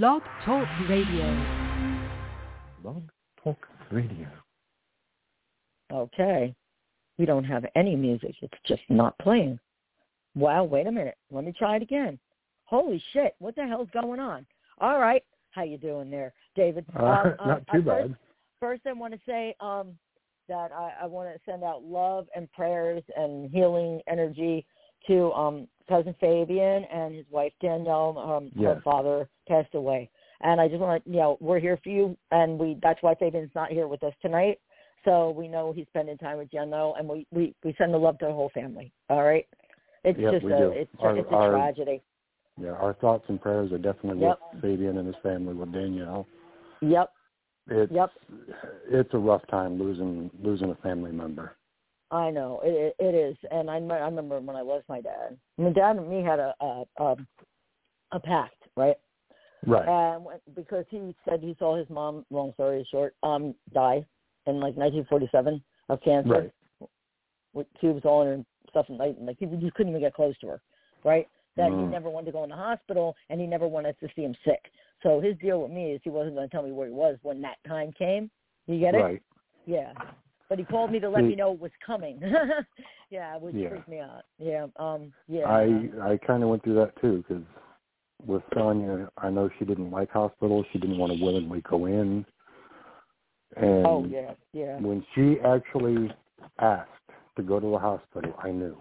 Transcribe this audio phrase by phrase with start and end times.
[0.00, 1.44] Blog Talk Radio.
[2.82, 3.02] Blog
[3.44, 3.58] Talk
[3.90, 4.26] Radio.
[5.92, 6.54] Okay.
[7.18, 8.34] We don't have any music.
[8.40, 9.58] It's just not playing.
[10.34, 11.18] Wow, wait a minute.
[11.30, 12.18] Let me try it again.
[12.64, 14.46] Holy shit, what the hell's going on?
[14.80, 15.22] All right.
[15.50, 16.86] How you doing there, David?
[16.98, 18.06] Uh, Um, not um, too I bad.
[18.08, 18.14] First,
[18.60, 19.98] first I want to say um,
[20.48, 24.64] that I, I want to send out love and prayers and healing energy
[25.06, 28.18] to um, cousin Fabian and his wife Danielle.
[28.18, 30.10] Um, Her father passed away,
[30.40, 33.14] and I just want to, you know, we're here for you, and we that's why
[33.14, 34.58] Fabian's not here with us tonight.
[35.04, 38.18] So we know he's spending time with Danielle, and we we we send the love
[38.18, 38.92] to the whole family.
[39.10, 39.46] All right.
[40.04, 40.70] It's Yep, just a do.
[40.70, 42.02] it's Our- it's a our- tragedy.
[42.60, 44.38] Yeah, our thoughts and prayers are definitely Yep.
[44.52, 46.26] with Fabian and his family, with Danielle.
[46.82, 47.10] Yep.
[47.68, 48.10] It's Yep.
[48.90, 51.56] it's a rough time losing losing a family member.
[52.12, 55.38] I know it, it it is, and I, I remember when I lost my dad.
[55.56, 57.16] My dad and me had a a a,
[58.12, 58.96] a pact, right?
[59.66, 59.88] Right.
[59.88, 64.04] And when, because he said he saw his mom, long story short, um, die
[64.46, 66.30] in like 1947 of cancer.
[66.30, 66.52] Right.
[67.54, 70.14] With tubes all in her and stuff, and like, like he you couldn't even get
[70.14, 70.62] close to her,
[71.04, 71.28] right?
[71.56, 71.90] That he Mm.
[71.90, 74.70] never wanted to go in the hospital, and he never wanted to see him sick.
[75.02, 77.18] So his deal with me is he wasn't going to tell me where he was
[77.22, 78.30] when that time came.
[78.66, 79.02] You get it?
[79.02, 79.22] Right.
[79.66, 79.92] Yeah.
[80.52, 82.20] But he called me to let me know it was coming.
[83.10, 83.70] yeah, which Yeah.
[83.70, 84.24] freaked me out.
[84.38, 84.66] Yeah.
[84.76, 85.10] Um.
[85.26, 85.46] Yeah.
[85.46, 87.42] I I kind of went through that too because
[88.26, 90.66] with Sonya, I know she didn't like hospitals.
[90.70, 92.26] She didn't want to willingly go in.
[93.56, 94.34] And oh yeah.
[94.52, 94.78] Yeah.
[94.78, 96.12] when she actually
[96.58, 96.90] asked
[97.36, 98.76] to go to the hospital, I knew.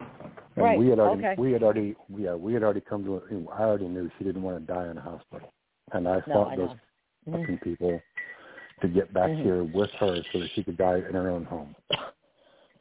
[0.00, 1.34] And Right, we had already okay.
[1.40, 4.42] we had already yeah we had already come to a, I already knew she didn't
[4.42, 5.52] want to die in a hospital,
[5.92, 6.70] and I No, fought I those
[7.26, 7.38] know.
[7.38, 8.02] Fucking people
[8.80, 9.42] to get back Mhm.
[9.42, 11.74] here with her so that she could die in her own home.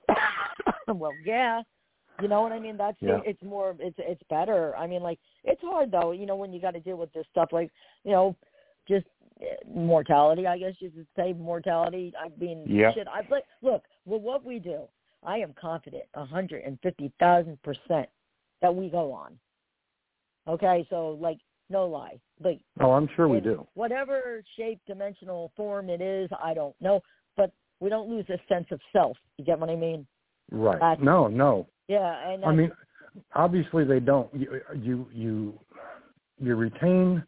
[0.88, 1.62] well, yeah.
[2.22, 2.78] You know what I mean?
[2.78, 3.22] That's Yeah.
[3.26, 4.76] it's more it's it's better.
[4.78, 6.12] I mean, like it's hard though.
[6.12, 7.72] You know when you got to deal with this stuff, like
[8.04, 8.36] you know,
[8.88, 9.06] just
[9.42, 10.48] eh, mortality.
[10.48, 12.14] I guess you could say mortality.
[12.18, 12.94] I mean, Yeah.
[12.94, 13.08] shit.
[13.08, 13.84] I like look.
[14.06, 14.88] Well, what we do,
[15.24, 18.10] I am confident, a hundred and fifty thousand percent,
[18.62, 19.38] that we go on.
[20.48, 21.40] Okay, so like
[21.70, 23.66] no lie, like Oh, I'm sure we do.
[23.74, 27.02] Whatever shape, dimensional form it is, I don't know.
[27.38, 29.18] But we don't lose a sense of self.
[29.38, 30.06] You get what I mean?
[30.52, 30.80] Right.
[30.80, 31.68] That's- no, no.
[31.88, 32.72] Yeah, and I mean,
[33.34, 34.34] obviously they don't.
[34.34, 35.60] You you you,
[36.40, 37.24] you retain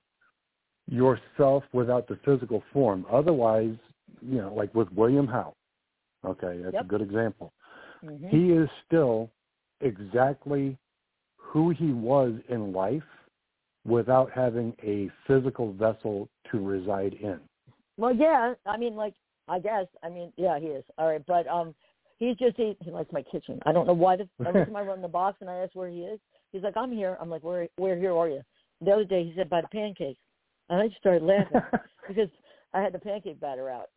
[0.87, 3.05] yourself without the physical form.
[3.11, 3.75] Otherwise,
[4.21, 5.53] you know, like with William Howe.
[6.25, 6.83] Okay, that's Yep.
[6.83, 7.53] a good example.
[8.03, 8.29] mhm.
[8.29, 9.29] He is still
[9.81, 10.77] exactly
[11.35, 13.03] who he was in life
[13.87, 17.39] without having a physical vessel to reside in.
[17.97, 18.53] well, yeah.
[18.65, 19.13] I mean, like,
[19.47, 19.85] I guess.
[20.03, 20.83] I mean, yeah, he is.
[20.97, 21.73] All right, but um,
[22.19, 23.59] he's just he, he likes my kitchen.
[23.65, 24.17] I don't know why.
[24.17, 26.19] The every time I run the box and I ask where he is,
[26.51, 27.17] he's like, I'm here.
[27.21, 28.41] I'm like, where where here are you?
[28.81, 30.19] The other day he said by the pancakes,
[30.69, 31.61] and I just started laughing
[32.07, 32.29] because
[32.73, 33.87] I had the pancake batter out.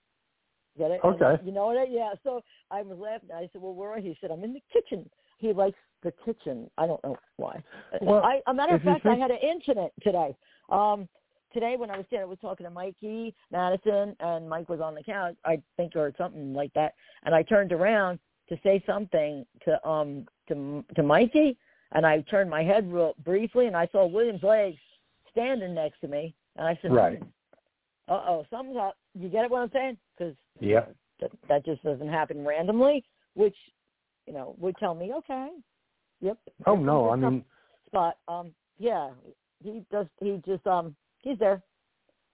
[0.78, 1.00] Get it?
[1.02, 1.42] And, Okay.
[1.44, 1.76] you know what?
[1.76, 2.12] I, yeah.
[2.22, 2.40] So
[2.70, 3.30] I was laughing.
[3.34, 6.12] I said, "Well, where are you?" He said, "I'm in the kitchen." He likes the
[6.24, 6.70] kitchen.
[6.78, 7.62] I don't know why.
[8.00, 10.36] Well, I, a matter of fact, I had an incident today.
[10.68, 11.08] Um,
[11.52, 14.94] today when I was standing, I was talking to Mikey Madison, and Mike was on
[14.94, 15.34] the couch.
[15.44, 16.94] I think or something like that.
[17.24, 18.18] And I turned around
[18.48, 21.56] to say something to um to to Mikey,
[21.92, 24.78] and I turned my head real briefly, and I saw William's legs
[25.30, 27.22] standing next to me, and I said, Right.
[28.08, 28.96] Uh oh, something's up.
[29.14, 29.96] You get it what I'm saying?
[30.16, 30.86] Because Yeah.
[31.20, 33.56] that that just doesn't happen randomly, which
[34.26, 35.48] you know would tell me, okay,
[36.20, 36.38] yep.
[36.66, 37.44] Oh no, I mean,
[37.86, 38.16] spot.
[38.28, 39.10] Um, yeah,
[39.62, 40.06] he does.
[40.20, 41.62] he just um he's there.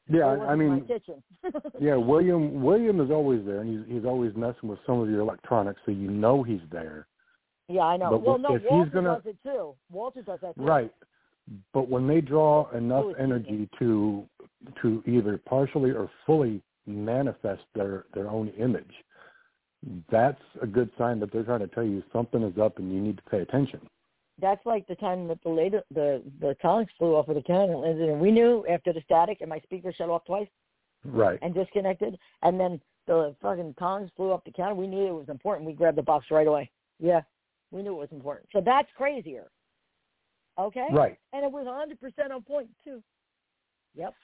[0.08, 0.86] yeah, I mean,
[1.80, 5.20] yeah, William William is always there, and he's he's always messing with some of your
[5.20, 7.06] electronics, so you know he's there.
[7.68, 8.10] yeah, I know.
[8.10, 9.74] But well, if no, he's Walter gonna- does it too.
[9.90, 10.62] Walter does that too.
[10.62, 10.92] Right.
[11.72, 14.26] But when they draw enough energy to
[14.82, 18.92] to either partially or fully manifest their their own image,
[20.10, 23.00] that's a good sign that they're trying to tell you something is up and you
[23.00, 23.80] need to pay attention.
[24.40, 27.84] That's like the time that the later the the Tonics flew off of the cannon,
[27.84, 30.48] and we knew after the static and my speaker shut off twice
[31.04, 31.38] Right.
[31.40, 34.74] and disconnected, and then the fucking tongs flew up the counter.
[34.74, 35.66] We knew it was important.
[35.66, 36.70] We grabbed the box right away.
[36.98, 37.20] Yeah,
[37.70, 38.48] we knew it was important.
[38.52, 39.46] So that's crazier.
[40.58, 40.86] Okay.
[40.90, 41.16] Right.
[41.32, 43.02] And it was 100% on point too.
[43.94, 44.14] Yep.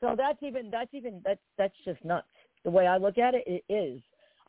[0.00, 2.26] So that's even that's even that's that's just nuts.
[2.64, 4.00] The way I look at it, it is.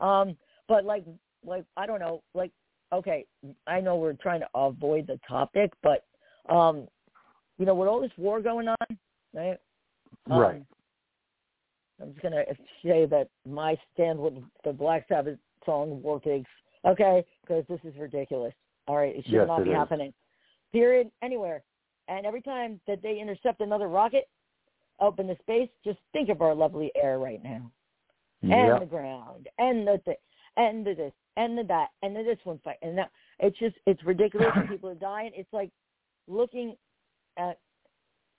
[0.01, 0.35] Um,
[0.67, 1.03] but like
[1.45, 2.51] like I don't know, like
[2.91, 3.25] okay,
[3.67, 6.05] I know we're trying to avoid the topic, but
[6.49, 6.87] um,
[7.57, 8.97] you know, with all this war going on,
[9.33, 9.57] right?
[10.29, 10.63] Um, Right.
[12.01, 12.43] I'm just gonna
[12.83, 14.33] say that my stand with
[14.63, 16.49] the Black Sabbath song "War Pigs,"
[16.85, 18.53] okay, because this is ridiculous.
[18.87, 19.75] All right, it should Yes, not be is.
[19.75, 20.13] happening.
[20.71, 21.11] Period.
[21.21, 21.63] Anywhere.
[22.09, 24.27] And every time that they intercept another rocket,
[24.99, 25.69] up into space.
[25.83, 27.71] Just think of our lovely air right now,
[28.41, 28.79] and Yeah.
[28.79, 30.19] the ground, and the th-
[30.57, 33.11] and the this, and the that, and the this one fight, and that.
[33.39, 34.49] It's just it's ridiculous.
[34.69, 35.31] people are dying.
[35.35, 35.71] It's like
[36.27, 36.75] looking
[37.37, 37.59] at.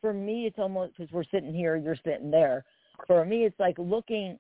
[0.01, 2.67] For me, it's almost because we're sitting here, you're sitting there.
[3.07, 4.39] For me, it's like looking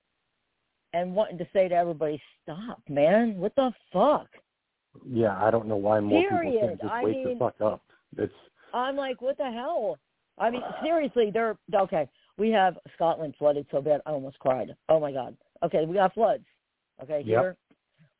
[0.92, 3.38] and wanting to say to everybody, "Stop, man!
[3.38, 4.28] What the fuck?"
[5.06, 7.82] Yeah, I don't know why more people can't just I wake mean- the fuck up.
[8.18, 8.32] It's
[8.74, 9.98] I'm like, what the hell?
[10.38, 12.08] I mean, seriously, they're okay.
[12.36, 14.74] We have Scotland flooded so bad, I almost cried.
[14.88, 15.36] Oh my god.
[15.62, 16.44] Okay, we got floods.
[17.02, 17.56] Okay, Yep.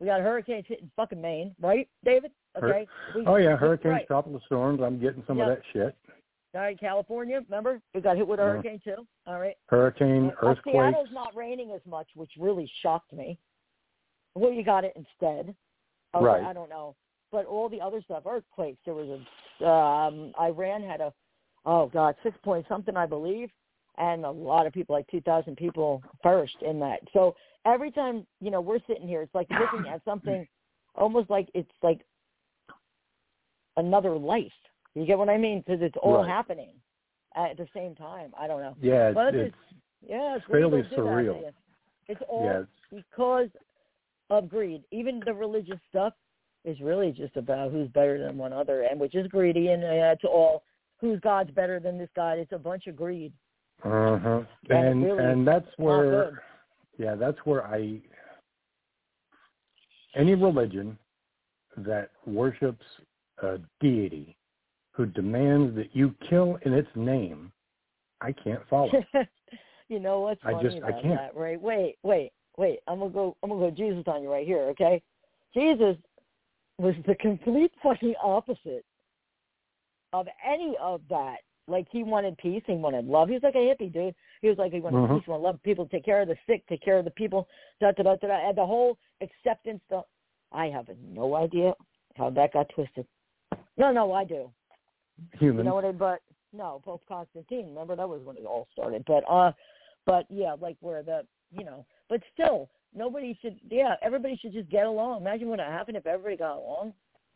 [0.04, 2.30] We got hurricanes hitting fucking Maine, right, David?
[2.56, 2.88] Hur- Okay.
[3.14, 4.06] we, oh yeah, hurricanes, Right.
[4.06, 4.82] tropical storms.
[4.82, 5.48] I'm getting some Yep.
[5.48, 5.96] of that shit.
[6.54, 7.40] All right, California.
[7.40, 8.48] Remember, we got hit with a Yeah.
[8.50, 9.06] hurricane too.
[9.26, 9.56] All right.
[9.70, 10.76] Hurricane, Uh, earthquakes.
[10.76, 13.38] Seattle's not raining as much, which really shocked me.
[14.34, 15.56] Well, you got it instead.
[16.14, 16.44] Okay, Right.
[16.44, 16.94] I don't know,
[17.32, 18.78] but all the other stuff, earthquakes.
[18.84, 21.14] There was a um, Iran had a
[21.64, 23.50] oh god six point something I believe,
[23.96, 27.00] and a lot of people, like two thousand people, perished in that.
[27.14, 27.34] So
[27.64, 30.46] every time you know we're sitting here, it's like looking at something
[30.94, 32.00] almost like it's like
[33.76, 34.52] another life.
[34.94, 35.62] You get what I mean?
[35.66, 36.28] Because it's all Right.
[36.28, 36.74] happening
[37.34, 38.32] at the same time.
[38.38, 38.76] I don't know.
[38.80, 39.56] Yeah, it's, But it's
[40.06, 41.52] Yeah, it's fairly greed will do that to surreal.
[42.08, 43.48] It's all yeah, it's, because
[44.30, 44.84] of greed.
[44.90, 46.12] Even the religious stuff
[46.64, 50.12] is really just about who's better than one other, and which is greedy, and uh,
[50.12, 50.62] it's all
[51.00, 52.38] who's God's better than this God.
[52.38, 53.32] It's a bunch of greed.
[53.82, 54.42] uh-huh.
[54.68, 56.42] And and really and that's where.
[56.98, 58.00] Yeah, that's where I
[60.16, 60.96] any religion
[61.76, 62.84] that worships
[63.42, 64.36] a deity
[64.92, 67.50] who demands that you kill in its name,
[68.20, 68.92] I can't follow.
[69.88, 71.14] you know what's I funny just- I about can't.
[71.16, 71.60] that, right?
[71.60, 72.78] Wait, wait, wait.
[72.86, 73.36] I'm gonna go.
[73.42, 75.02] I'm gonna go Jesus on you right here, okay?
[75.52, 75.96] Jesus
[76.78, 78.84] was the complete fucking opposite
[80.12, 81.38] of any of that.
[81.66, 83.28] Like he wanted peace, he wanted love.
[83.28, 84.14] He was like a hippie dude.
[84.42, 85.16] He was like he wanted Mhm.
[85.16, 87.48] peace, he wanted love, people, take care of the sick, take care of the people,
[87.80, 88.28] da da da da.
[88.28, 88.48] da.
[88.48, 90.04] And the whole acceptance stuff.
[90.52, 91.74] I have no idea
[92.16, 93.06] how that got twisted.
[93.76, 94.52] No, no, I do.
[95.38, 95.58] Human.
[95.58, 95.92] You know what I?
[95.92, 96.20] But
[96.52, 97.68] no, Pope Constantine.
[97.68, 99.04] Remember that was when it all started.
[99.06, 99.52] But uh,
[100.06, 103.58] but yeah, like where the you know, but still, nobody should.
[103.70, 105.22] Yeah, everybody should just get along.
[105.22, 106.92] Imagine what would happen if everybody got along.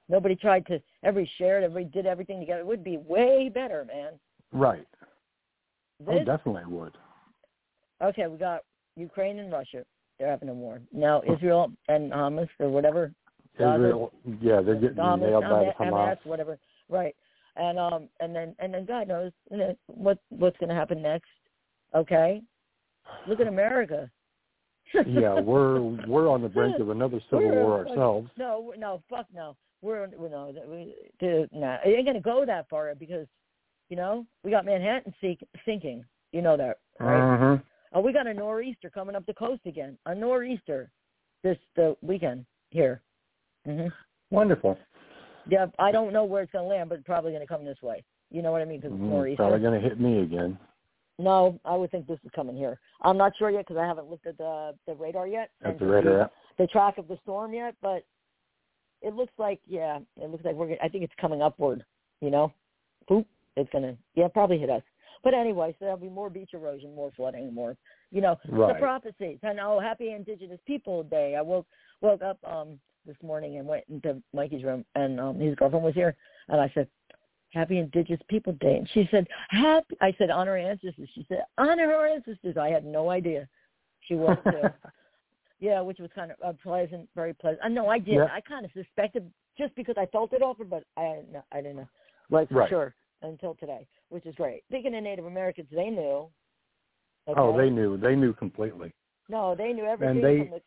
[0.08, 0.80] Nobody tried to.
[1.04, 1.64] Everybody shared.
[1.64, 2.60] Everybody did everything together.
[2.60, 4.12] It would be way better, man.
[4.52, 4.86] right.
[6.06, 6.92] Oh, definitely would.
[8.00, 8.60] okay, we got
[8.96, 9.84] Ukraine and Russia.
[10.18, 11.22] They're having a war now.
[11.30, 13.12] Israel and Hamas or whatever.
[13.58, 13.74] Gaza.
[13.74, 16.16] Israel, yeah, they're getting Hamas, nailed by the Hamas, Hamas.
[16.24, 16.58] whatever.
[16.88, 17.14] Right.
[17.56, 21.02] And um and then and then God knows you know, what what's going to happen
[21.02, 21.30] next.
[21.94, 22.40] Okay.
[23.26, 24.10] Look at America.
[25.06, 28.30] Yeah, we're we're on the brink of another civil We're- war ourselves.
[28.36, 29.56] No, no, fuck no.
[29.82, 31.76] We're we're no, we, dude, no.
[31.84, 33.26] It ain't gonna go that far because,
[33.90, 36.04] you know, we got Manhattan sink, sinking.
[36.32, 37.34] You know that, right?
[37.34, 37.58] Uh-huh.
[37.94, 39.96] Oh, we got a nor'easter coming up the coast again.
[40.06, 40.90] A nor'easter
[41.44, 43.00] this the weekend here.
[43.66, 43.90] Mhm.
[44.30, 44.76] Wonderful.
[45.48, 48.04] Yeah, I don't know where it's gonna land, but it's probably gonna come this way.
[48.30, 48.80] You know what I mean?
[48.80, 49.36] Because it's Mm, nor'easter.
[49.36, 50.58] probably going to hit me again.
[51.18, 52.78] No, I would think this is coming here.
[53.02, 55.50] I'm not sure yet because I haven't looked at the the radar yet.
[55.64, 56.30] At the radar.
[56.58, 58.04] The track of the storm yet, but
[59.02, 60.76] it looks like yeah, it looks like we're.
[60.82, 61.84] I think it's coming upward.
[62.20, 62.52] You know,
[63.08, 63.26] poop.
[63.56, 64.82] It's gonna yeah probably hit us.
[65.24, 67.76] But anyway, so there'll be more beach erosion, more flooding, more
[68.12, 69.38] you know the prophecies.
[69.42, 71.34] And oh, Happy Indigenous People Day.
[71.36, 71.66] I woke
[72.00, 75.94] woke up um this morning and went into Mikey's room, and um his girlfriend was
[75.94, 76.14] here,
[76.48, 76.88] and I said,
[77.52, 78.76] Happy Indigenous People Day.
[78.76, 79.96] And she said, Happy.
[80.00, 81.08] I said, honor our ancestors.
[81.14, 82.56] She said, honor our ancestors.
[82.56, 83.48] I had no idea.
[84.06, 84.68] She was too.
[85.60, 87.60] yeah, which was kind of uh, pleasant, very pleasant.
[87.64, 88.14] I know I did.
[88.16, 88.28] Yeah.
[88.32, 91.56] I kind of suspected just because I felt it offered, but I didn't know, I
[91.62, 91.88] didn't know,
[92.30, 92.68] like for Right.
[92.70, 94.62] sure until today, which is great.
[94.68, 96.28] Speaking of Native Americans, they knew.
[97.36, 97.96] Oh, they knew.
[97.98, 98.92] They knew completely.
[99.28, 100.62] No, they knew everything they- from the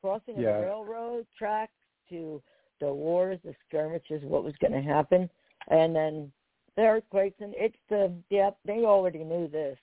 [0.00, 1.72] crossing of the railroad tracks
[2.10, 2.42] to
[2.80, 5.30] the wars, the skirmishes, what was going to happen,
[5.68, 6.32] and then
[6.76, 7.36] the earthquakes.
[7.40, 9.78] And it's the yeah, they already knew this.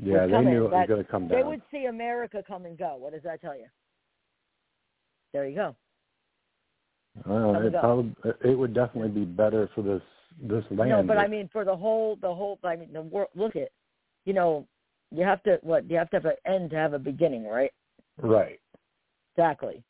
[0.00, 0.54] Yeah, they coming.
[0.54, 2.96] knew it was going to come They would see America come and go.
[2.96, 3.66] What does that tell you?
[5.32, 5.76] There you go.
[7.26, 8.14] Well, come it, probably,
[8.44, 10.02] it would definitely be better for this
[10.40, 10.90] this land.
[10.90, 12.58] no, but I mean for the whole, the whole.
[12.62, 13.28] I mean the world.
[13.34, 13.70] Look at,
[14.24, 14.66] you know,
[15.10, 15.90] you have to what?
[15.90, 17.72] You have to have an end to have a beginning, right?
[18.18, 18.60] right.
[19.36, 19.82] Exactly.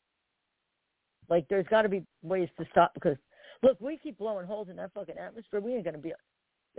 [1.29, 3.17] Like there's got to be ways to stop because
[3.63, 5.59] look, we keep blowing holes in that fucking atmosphere.
[5.59, 6.13] We ain't gonna be.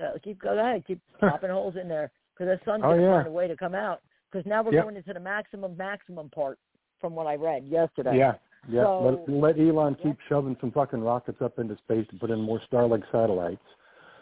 [0.00, 3.16] Uh, keep go ahead, keep popping holes in there because the sun's Oh, gonna yeah.
[3.18, 4.00] find a way to come out.
[4.30, 4.84] Because now we're Yep.
[4.84, 6.58] going into the maximum maximum part
[7.00, 8.16] from what I read yesterday.
[8.16, 8.34] Yeah.
[8.68, 8.84] Yeah.
[8.84, 12.40] So- let, let Elon keep shoving some fucking rockets up into space to put in
[12.40, 13.62] more Starlink satellites.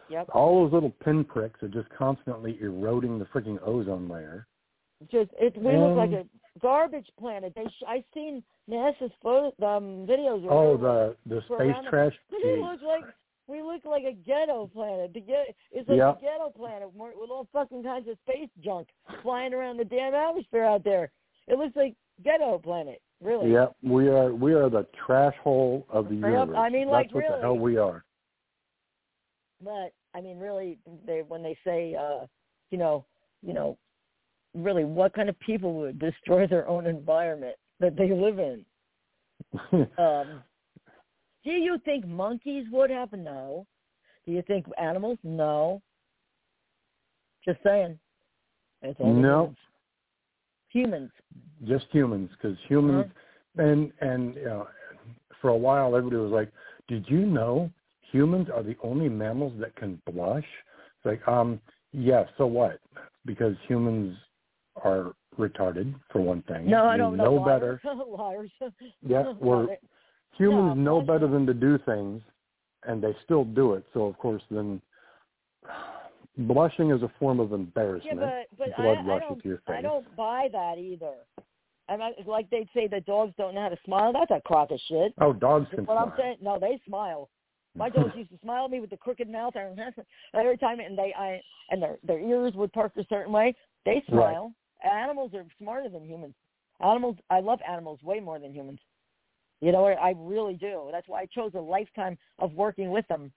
[0.09, 0.31] Yep.
[0.33, 4.47] All those little pinpricks are just constantly eroding the freaking ozone layer.
[5.11, 5.57] Just it.
[5.57, 6.25] We look like a
[6.61, 7.52] garbage planet.
[7.55, 7.64] They.
[7.64, 10.45] Sh- I seen NASA's photo, um, videos.
[10.50, 12.12] Oh, the the space trash.
[12.33, 13.05] We look like
[13.47, 15.14] we look like a ghetto planet.
[15.14, 16.19] The get, it's like Yep.
[16.19, 18.88] a ghetto planet with all fucking kinds of space junk
[19.23, 21.11] flying around the damn atmosphere out there.
[21.47, 23.00] It looks like ghetto planet.
[23.23, 23.52] Really.
[23.52, 26.50] Yep, we are we are the trash hole of the universe.
[26.57, 27.40] I mean, That's like, what the really.
[27.40, 28.05] hell we are.
[29.62, 32.26] But I mean, really, they when they say, uh,
[32.71, 33.05] you know,
[33.43, 33.76] you know,
[34.55, 38.64] really, what kind of people would destroy their own environment that they live in?
[39.99, 40.43] Um,
[41.45, 43.12] do you think monkeys would have?
[43.12, 43.67] No.
[44.26, 45.19] Do you think animals?
[45.23, 45.81] No.
[47.45, 47.99] Just saying.
[48.83, 49.55] It's all No.
[50.69, 51.11] humans.
[51.64, 53.69] Just humans, because humans Uh-huh.
[53.69, 54.69] and and you know,
[55.40, 56.52] for a while everybody was like,
[56.88, 60.47] "Did you know humans are the only mammals that can blush?"
[60.97, 61.61] It's like, um,
[61.93, 62.81] yeah, so what?
[63.25, 64.19] Because humans
[64.85, 66.68] are retarded for one thing.
[66.68, 67.44] No, I don't know know.
[67.44, 67.80] better.
[68.06, 68.50] Liars.
[69.06, 69.76] Yeah, we're
[70.37, 72.23] humans No, know better than to do things,
[72.85, 73.85] and they still do it.
[73.94, 74.80] So of course, then
[76.38, 78.20] blushing is a form of Yeah, embarrassment.
[78.20, 79.76] but but Blood I, I don't to your face.
[79.78, 81.14] I don't buy that either.
[81.90, 84.12] And I, like they'd say that dogs don't know how to smile.
[84.12, 85.14] That's a crock of shit.
[85.20, 86.06] oh, dogs can what smile.
[86.06, 87.30] I'm saying, no, they smile.
[87.78, 89.78] My dogs used to smile at me with the crooked mouth and
[90.35, 93.54] every time, and they I and their their ears would perk a certain way.
[93.85, 94.52] They smile.
[94.85, 96.35] Animals are smarter than humans.
[96.80, 98.78] Animals, I love animals way more than humans.
[99.61, 100.88] You know, I, really do.
[100.92, 103.32] That's why I chose a lifetime of working with them.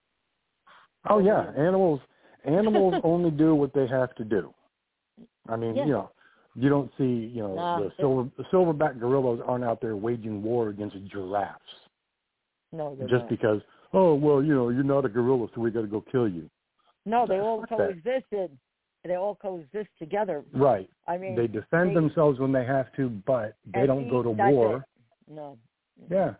[1.09, 1.99] Oh yeah, animals
[2.45, 4.53] animals only do what they have to do.
[5.49, 5.85] I mean, Yeah.
[5.85, 6.11] you know,
[6.53, 10.43] you don't see, you know, Nah, the silver the silverback gorillas aren't out there waging
[10.43, 11.59] war against giraffes
[12.71, 13.29] No, they're just not.
[13.29, 13.61] because,
[13.93, 16.49] oh well, you know, you're not a gorilla, so we got to go kill you.
[17.05, 18.55] No, they all coexisted.
[19.03, 20.43] They all coexist together.
[20.53, 20.89] Right.
[21.07, 24.29] I mean, They defend they- themselves when they have to, but they don't go to
[24.31, 24.77] war.
[24.77, 24.83] it.
[25.27, 25.57] No.
[26.09, 26.35] Yeah,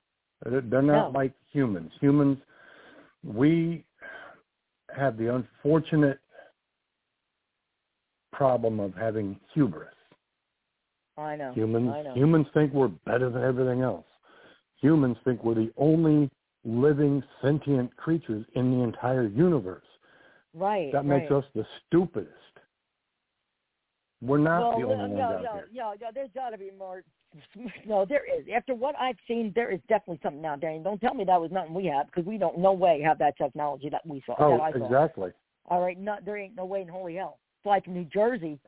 [0.45, 1.19] they're they're not No.
[1.19, 1.91] like humans.
[1.99, 2.37] Humans,
[3.23, 3.83] we
[4.95, 6.19] have the unfortunate
[8.31, 9.93] problem of having hubris.
[11.17, 11.51] I know.
[11.53, 12.13] Humans, I know.
[12.13, 14.05] humans think we're better than everything else.
[14.77, 16.29] Humans think we're the only
[16.63, 19.85] living sentient creatures in the entire universe.
[20.53, 20.91] right.
[20.91, 21.37] That makes right.
[21.37, 22.50] us the stupidest.
[24.21, 25.67] We're not well, the only no, ones no, out no, there.
[25.73, 27.03] no, no, there's got to be more.
[27.87, 28.45] No, there is.
[28.53, 30.71] After what I've seen, there is definitely something out there.
[30.71, 33.17] And don't tell me that was nothing we have because we don't no way have
[33.19, 34.35] that technology that we saw.
[34.37, 34.85] Oh, that I saw.
[34.85, 35.31] exactly.
[35.67, 37.39] All right, not there ain't no way in holy hell.
[37.63, 38.59] Fly from New Jersey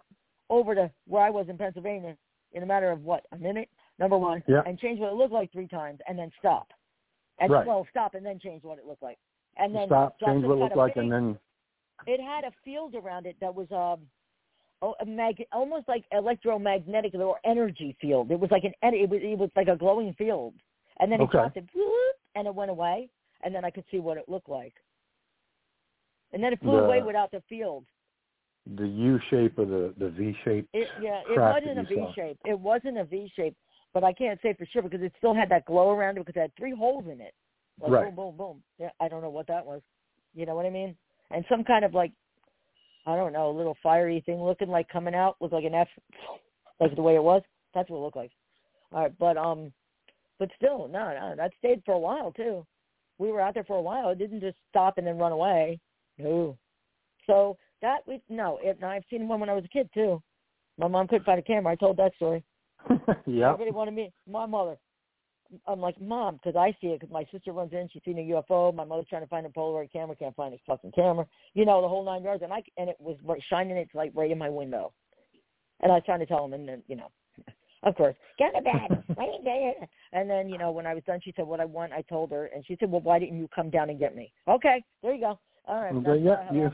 [0.50, 2.16] over to where I was in Pennsylvania
[2.54, 3.68] in a matter of what a minute.
[4.00, 4.62] Number one, Yeah.
[4.66, 6.72] and change what it looked like three times, and then stop.
[7.40, 7.68] And Right.
[7.68, 9.18] well, stop and then change what it looked like,
[9.58, 11.40] and then Stop, drop change what it looked like, big- and then
[12.08, 14.08] it had a field around it that was um
[15.52, 18.32] almost like electromagnetic or energy field.
[18.32, 20.54] It was like an it was it was like a glowing field,
[21.00, 21.46] and then it Okay.
[21.56, 23.10] it, and it went away,
[23.44, 24.74] and then I could see what it looked like,
[26.34, 27.86] and then it flew The- away without the field.
[28.76, 30.68] the U shape or the the V shape.
[30.74, 32.14] It yeah, it wasn't a V saw.
[32.14, 32.38] shape.
[32.46, 33.56] It wasn't a V shape,
[33.94, 36.38] but I can't say for sure because it still had that glow around it because
[36.38, 37.34] it had three holes in it.
[37.82, 38.06] Like Right.
[38.06, 38.64] boom, boom, boom.
[38.80, 39.82] Yeah, I don't know what that was.
[40.34, 40.96] You know what I mean?
[41.32, 42.12] And some kind of like,
[43.06, 45.88] I don't know, a little fiery thing looking like coming out, looked like an F,
[46.80, 47.42] like the way it was.
[47.74, 48.32] That's what it looked like.
[48.92, 49.74] All right, but um,
[50.40, 52.66] but still, no, no, that stayed for a while too.
[53.18, 54.10] We were out there for a while.
[54.10, 55.80] It didn't just stop and then run away.
[56.18, 56.58] No.
[57.28, 60.22] So that we no, it, and I've seen one when I was a kid too.
[60.78, 61.74] My mom couldn't find a camera.
[61.74, 62.44] I told that story.
[63.26, 63.54] yeah.
[63.54, 64.12] Everybody wanted me.
[64.30, 64.78] My mother.
[65.68, 67.00] I'm like, mom, because I see it.
[67.00, 68.74] Because my sister runs in, she's seen a UFO.
[68.74, 71.26] My mother's trying to find a Polaroid camera, can't find a fucking camera.
[71.54, 72.44] You know, the whole nine yards.
[72.44, 73.18] And I and it was
[73.50, 74.94] shining its light right in my window.
[75.82, 77.12] And I was trying to tell him, and then you know,
[77.84, 79.04] of course, get to bed.
[79.16, 79.90] Why didn't you get?
[80.12, 81.94] And then you know, when I was done, she said, what I want.
[81.94, 84.32] I told her, and she said, well, why didn't you come down and get me?
[84.48, 85.40] Okay, there you go.
[85.66, 85.94] All right.
[86.04, 86.70] That's, yeah, yeah.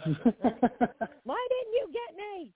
[1.24, 2.52] why didn't you get me?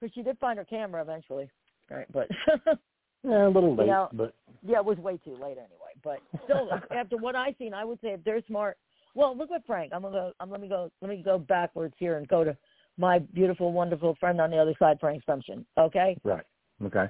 [0.00, 1.50] Because she did find her camera eventually.
[1.90, 2.28] Right, but
[3.24, 4.34] yeah, a little late, know, but
[4.66, 5.92] yeah, it was way too late anyway.
[6.02, 8.76] But still, after what I've seen, I would say if they're smart.
[9.14, 9.92] Well, look at Frank.
[9.94, 10.32] I'm gonna go.
[10.40, 10.90] I'm, let me go.
[11.00, 12.56] Let me go backwards here and go to
[12.98, 15.64] my beautiful, wonderful friend on the other side, Frank Sumption.
[15.78, 16.44] Okay, right.
[16.84, 17.06] Okay.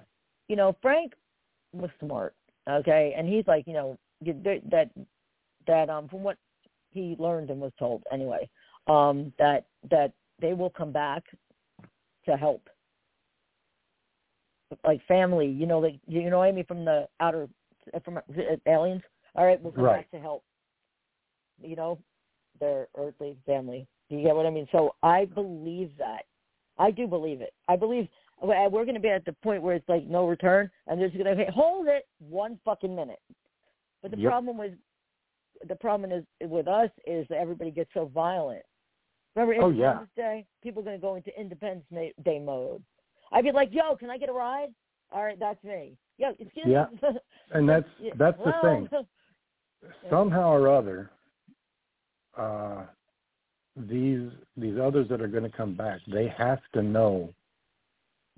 [0.48, 1.14] you know Frank
[1.72, 2.34] was smart.
[2.68, 4.40] Okay, and he's like, you know, you-
[4.70, 4.90] that
[5.66, 6.36] that um from what
[6.90, 8.48] he learned and was told anyway,
[8.86, 11.24] um that that they will come back
[12.26, 12.68] to help
[14.84, 17.48] like family, you know, like you know mean from the outer
[17.94, 18.20] uh, from uh,
[18.66, 19.02] aliens.
[19.34, 19.96] All right, we'll come Right.
[19.96, 20.44] back to help.
[21.62, 21.98] You know,
[22.60, 23.86] their earthly family.
[24.08, 24.68] Do you get what I mean?
[24.72, 26.24] So I believe that.
[26.78, 27.54] I do believe it.
[27.68, 28.08] I believe
[28.42, 31.08] uh, we're going to be at the point where it's like no return, and they're
[31.08, 33.20] just going to hold it one fucking minute.
[34.02, 34.30] But the Yep.
[34.30, 34.72] problem with
[35.68, 38.62] the problem is with us is that everybody gets so violent.
[39.34, 39.98] Remember Oh, yeah.
[39.98, 40.46] Independence Day?
[40.62, 42.82] People are going to go into Independence Day mode.
[43.34, 44.68] I'd be like, "Yo, can I get a ride?"
[45.12, 45.96] All right, that's me.
[46.18, 46.86] Yo, excuse Yeah.
[47.02, 47.08] me.
[47.52, 48.88] And that's that's the thing.
[50.10, 51.10] Somehow or other,
[52.38, 52.84] uh,
[53.76, 57.34] these these others that are going to come back, they have to know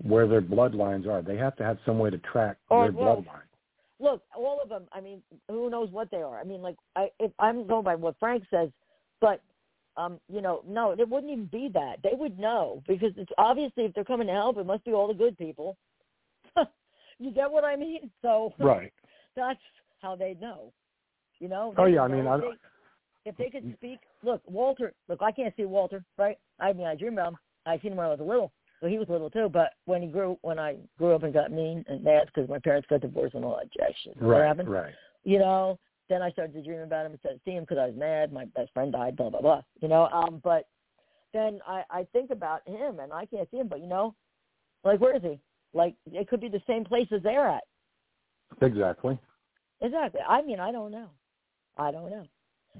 [0.03, 1.21] where their bloodlines are.
[1.21, 3.41] They have to have some way to track Or, their well, bloodline.
[3.99, 4.87] look, all of them.
[4.91, 6.39] I mean, who knows what they are?
[6.39, 8.69] I mean, like, I if I'm going by what Frank says,
[9.21, 9.41] but
[9.97, 11.97] um, you know, no, it wouldn't even be that.
[12.03, 15.07] They would know because it's obviously if they're coming to help, it must be all
[15.07, 15.75] the good people.
[17.19, 18.11] you get what I mean?
[18.21, 18.93] So Right.
[19.35, 19.59] that's
[20.01, 20.71] how they know.
[21.39, 21.73] You know?
[21.77, 22.51] Oh, yeah, I mean, if I- they,
[23.25, 24.93] if they could speak, look, Walter.
[25.09, 26.37] Look, I can't see Walter, right?
[26.59, 27.37] I mean, I dream about him.
[27.65, 29.49] I seen him when I was little, so he was little too.
[29.51, 32.59] But when he grew, when I grew up and got mean and mad because my
[32.59, 34.47] parents got divorced and all that jack shit, what Right.
[34.47, 34.69] happened?
[34.69, 34.93] Right.
[35.23, 35.77] You know.
[36.09, 37.95] Then I started to dream about him and started to see him because I was
[37.95, 38.31] mad.
[38.31, 39.61] My best friend died, blah blah blah.
[39.81, 40.07] You know.
[40.07, 40.67] Um, but
[41.33, 44.15] then I I think about him and I can't see him, but you know,
[44.83, 45.39] like where is he?
[45.73, 47.63] Like it could be the same place as they're at.
[48.61, 49.19] Exactly.
[49.81, 50.21] Exactly.
[50.27, 51.09] I mean, I don't know.
[51.77, 52.25] I don't know.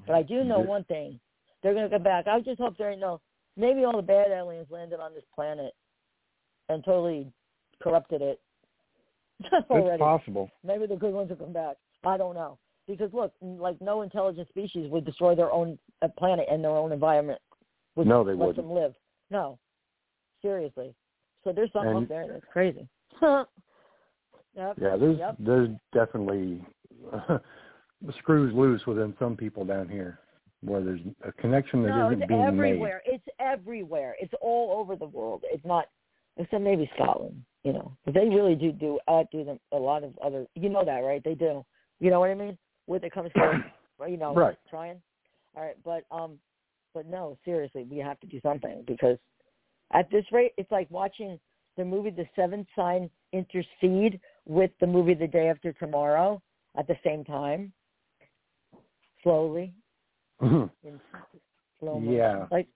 [0.05, 1.19] But I do know one thing.
[1.61, 2.27] They're going to come back.
[2.27, 3.19] I just hope there ain't no,
[3.55, 5.73] maybe all the bad aliens landed on this planet
[6.69, 7.31] and totally
[7.81, 8.39] corrupted it
[9.69, 10.49] It's possible.
[10.63, 11.77] Maybe the good ones will come back.
[12.05, 12.57] I don't know.
[12.87, 16.91] Because look, like no intelligent species would destroy their own uh, planet and their own
[16.91, 17.41] environment.
[17.95, 18.67] Would No, they let wouldn't.
[18.67, 18.93] them live.
[19.29, 19.59] No.
[20.41, 20.93] Seriously.
[21.43, 22.87] So there's something And- up there that's crazy.
[23.21, 23.47] yep.
[24.55, 25.35] Yeah, there's Yep.
[25.39, 26.65] there's definitely
[28.19, 30.19] screws loose within some people down here
[30.61, 33.01] where there's a connection that No, not it's being everywhere.
[33.05, 34.15] It's everywhere.
[34.19, 35.43] It's all over the world.
[35.51, 35.85] It's not,
[36.37, 37.43] except maybe Scotland.
[37.63, 40.45] You know, but they really do do outdo them a lot of other.
[40.55, 41.21] You know that, right?
[41.23, 41.65] They do.
[41.99, 42.57] You know what I mean?
[42.87, 43.63] When it comes to,
[44.07, 44.57] you know, Right.
[44.69, 45.01] trying.
[45.55, 46.39] All right, but um,
[46.93, 49.17] but no, seriously, we have to do something because
[49.91, 51.39] at this rate, it's like watching
[51.77, 56.41] the movie The Seventh Sign intercede with the movie The Day After Tomorrow
[56.77, 57.71] at the same time,
[59.23, 59.73] slowly
[60.41, 60.69] in
[61.79, 62.13] slow motion.
[62.13, 62.47] Yeah.
[62.51, 62.67] Like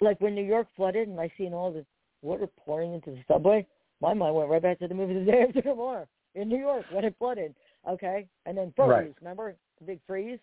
[0.00, 1.84] like when New York flooded and I seen all the
[2.22, 3.66] water pouring into the subway,
[4.00, 6.84] my mind went right back to the movie The Day After Tomorrow in New York
[6.92, 7.54] when it flooded.
[7.86, 8.88] Okay, and then freeze.
[8.88, 9.14] Right.
[9.20, 10.38] Remember the big freeze?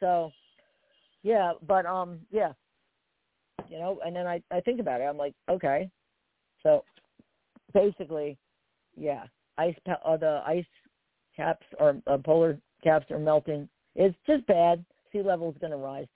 [0.00, 0.30] So,
[1.22, 2.52] yeah, but um, yeah,
[3.68, 4.00] you know.
[4.04, 5.04] And then I I think about it.
[5.04, 5.90] I'm like, okay,
[6.62, 6.84] so
[7.72, 8.38] basically,
[8.96, 9.24] yeah,
[9.58, 10.64] ice pa- uh, the ice
[11.36, 13.68] caps or uh, polar caps are melting.
[13.94, 14.84] It's just bad.
[15.12, 16.06] Sea level is going to rise.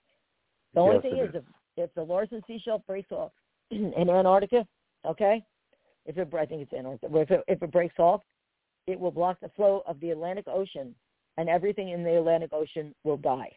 [0.73, 1.43] The only Yes, thing is, if
[1.77, 3.31] if the Larsen C shelf breaks off
[3.71, 4.65] in Antarctica,
[5.05, 5.43] okay,
[6.05, 8.21] if it I think it's Antarctica, if it, if it breaks off,
[8.87, 10.93] it will block the flow of the Atlantic Ocean,
[11.37, 13.51] and everything in the Atlantic Ocean will die.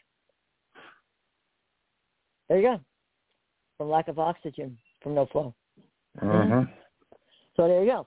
[2.49, 2.81] There you go.
[3.77, 5.55] From lack of oxygen, from no flow.
[6.19, 6.63] hmm
[7.57, 8.07] So there you go.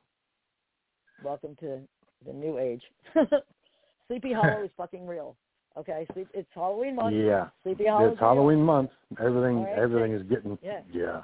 [1.21, 1.81] Welcome to
[2.25, 2.81] the new age.
[4.07, 5.35] Sleepy Hollow is fucking real.
[5.77, 7.15] Okay, Sleep, it's Halloween month.
[7.15, 7.47] Yeah.
[7.63, 8.09] Sleepy Hollow.
[8.09, 8.91] It's Halloween month.
[9.19, 10.81] Everything right, everything is getting Yeah.
[10.91, 11.21] yeah.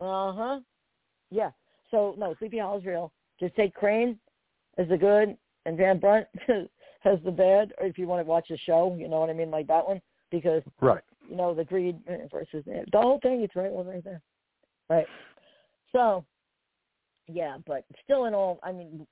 [0.00, 0.60] Uh huh.
[1.30, 1.50] Yeah.
[1.90, 3.12] So no, Sleepy Hollow is real.
[3.38, 4.18] Just take Crane
[4.78, 6.26] as the good and Van Brunt
[7.00, 7.72] has the bad.
[7.78, 9.86] Or if you want to watch the show, you know what I mean, like that
[9.86, 11.02] one, because Right.
[11.28, 11.98] you know the greed
[12.30, 13.42] versus the whole thing.
[13.42, 14.22] It's right one right there.
[14.88, 15.06] Right.
[15.92, 16.24] So,
[17.26, 19.06] yeah, but still, in all, I mean,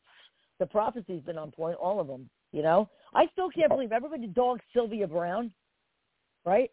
[0.61, 1.77] the prophecy's been on point.
[1.77, 2.29] All of them.
[2.53, 5.53] You know, I still can't believe everybody dogged Sylvia Browne,
[6.45, 6.71] right?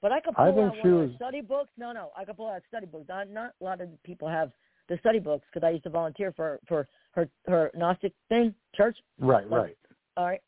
[0.00, 1.70] But I could pull I out one of her study books.
[1.76, 3.06] No, no, I could pull out study books.
[3.08, 4.52] Not, not a lot of people have
[4.88, 8.96] the study books because I used to volunteer for for her her Gnostic thing church.
[9.18, 9.76] Right, right.
[10.16, 10.42] All right,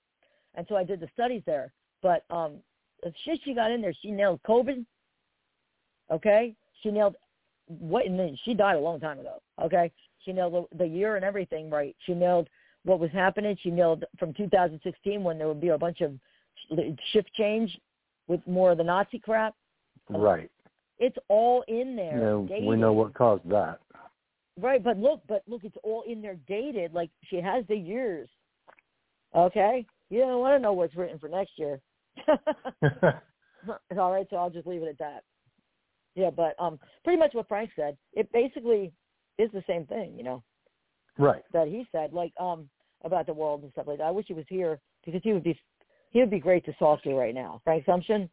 [0.55, 1.73] and so I did the studies there.
[2.03, 2.57] But um,
[3.03, 4.85] the shit she got in there, she nailed COVID.
[6.11, 7.17] Okay, she nailed
[7.67, 8.07] what?
[8.07, 9.41] And then she died a long time ago.
[9.63, 9.91] Okay,
[10.25, 11.97] she nailed the, the year and everything right.
[12.05, 12.49] She nailed
[12.85, 13.57] what was happening.
[13.63, 16.13] She nailed from 2016 when there would be a bunch of
[17.13, 17.77] shift change
[18.29, 19.55] with more of the Nazi crap.
[20.09, 20.51] Right.
[20.99, 22.45] It's all in there.
[22.49, 23.81] Yeah, we know what caused that.
[24.59, 26.95] Right, but look, but look, it's all in there dated.
[26.95, 28.29] Like she has the years.
[29.35, 31.81] Okay, you don't want to know what's written for next year.
[33.99, 35.25] all right, so I'll just leave it at that.
[36.15, 37.97] Yeah, but um, pretty much what Frank said.
[38.15, 38.93] It basically
[39.39, 40.43] is the same thing, you know,
[41.19, 41.43] right.
[41.53, 42.69] that he said, like um
[43.05, 44.05] about the world and stuff like that.
[44.05, 45.59] I wish he was here because he would be
[46.11, 47.61] he would be great to talk to right now.
[47.65, 48.31] Frank Sumption,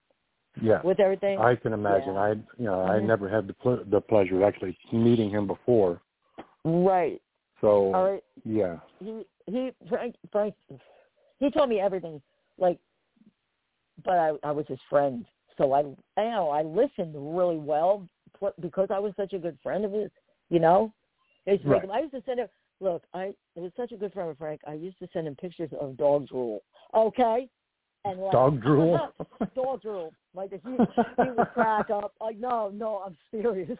[0.61, 0.81] Yeah.
[0.83, 1.37] with everything.
[1.39, 2.13] I can imagine.
[2.13, 2.21] Yeah.
[2.21, 3.07] I you know I Mhm.
[3.07, 6.01] never had the ple- the pleasure of actually meeting him before.
[6.63, 7.21] Right.
[7.61, 8.23] So All right.
[8.43, 10.53] yeah, He he Frank Frank
[11.39, 12.21] he told me everything.
[12.57, 12.79] Like,
[14.03, 15.25] but I I was his friend,
[15.57, 18.07] so I you know I listened really well
[18.59, 20.09] because I was such a good friend of his.
[20.49, 20.93] You know,
[21.47, 21.89] like Right.
[21.89, 22.47] I used to send him.
[22.79, 24.61] Look, I it was such a good friend of Frank.
[24.67, 26.63] I used to send him pictures of dog drool.
[26.93, 27.47] Okay.
[28.05, 28.99] And like, dog drool.
[29.55, 30.13] dog drool.
[30.35, 30.57] Like he
[31.23, 32.13] he would crack up.
[32.19, 33.77] Like no, no, I'm serious.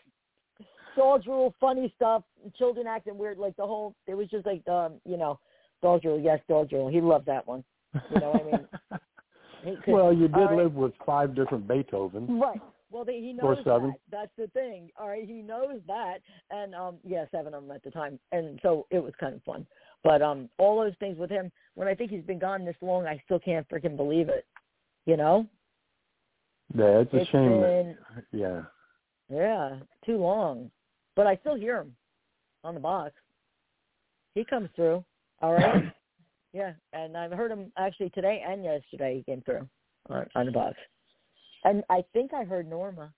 [0.96, 2.24] Dog drool, funny stuff.
[2.58, 3.38] Children acting weird.
[3.38, 3.96] Like the whole.
[4.08, 5.40] It was just like um, you know,
[5.82, 6.20] dog drool.
[6.20, 6.88] Yes, dog drool.
[6.90, 7.64] He loved that one.
[8.12, 9.80] You know what I mean?
[9.86, 10.58] Could- well, you did all right.
[10.58, 12.28] live with five different Beethovens.
[12.30, 12.60] Right.
[12.92, 13.96] Well, they, he Or knows seven.
[14.12, 14.12] that.
[14.12, 14.90] That's the thing.
[15.00, 16.20] All right, he knows that,
[16.52, 19.42] and um, yeah, seven of them at the time, and so it was kind of
[19.44, 19.66] fun.
[20.04, 23.08] But um, all those things with him, when I think he's been gone this long,
[23.08, 24.46] I still can't freaking believe it.
[25.08, 25.48] You know?
[26.76, 27.62] Yeah, it's a It's shame.
[27.62, 28.62] been that, yeah.
[29.30, 30.70] yeah, too long.
[31.16, 31.96] But I still hear him
[32.64, 33.14] on the box.
[34.36, 35.04] He comes through.
[35.42, 35.84] All right.
[36.54, 39.18] yeah, and I've heard him actually today and yesterday.
[39.18, 39.68] He came through
[40.10, 40.76] on, on the box,
[41.64, 43.14] and I think I heard Norma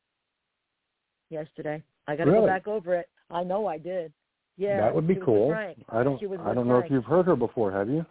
[1.29, 1.81] yesterday.
[2.07, 2.41] I got to Really?
[2.41, 3.09] go back over it.
[3.29, 4.11] I know I did.
[4.57, 5.53] Yeah, that would be she was with cool.
[5.89, 6.21] I don't.
[6.41, 7.71] I don't know if you've heard her before.
[7.71, 8.05] Have you?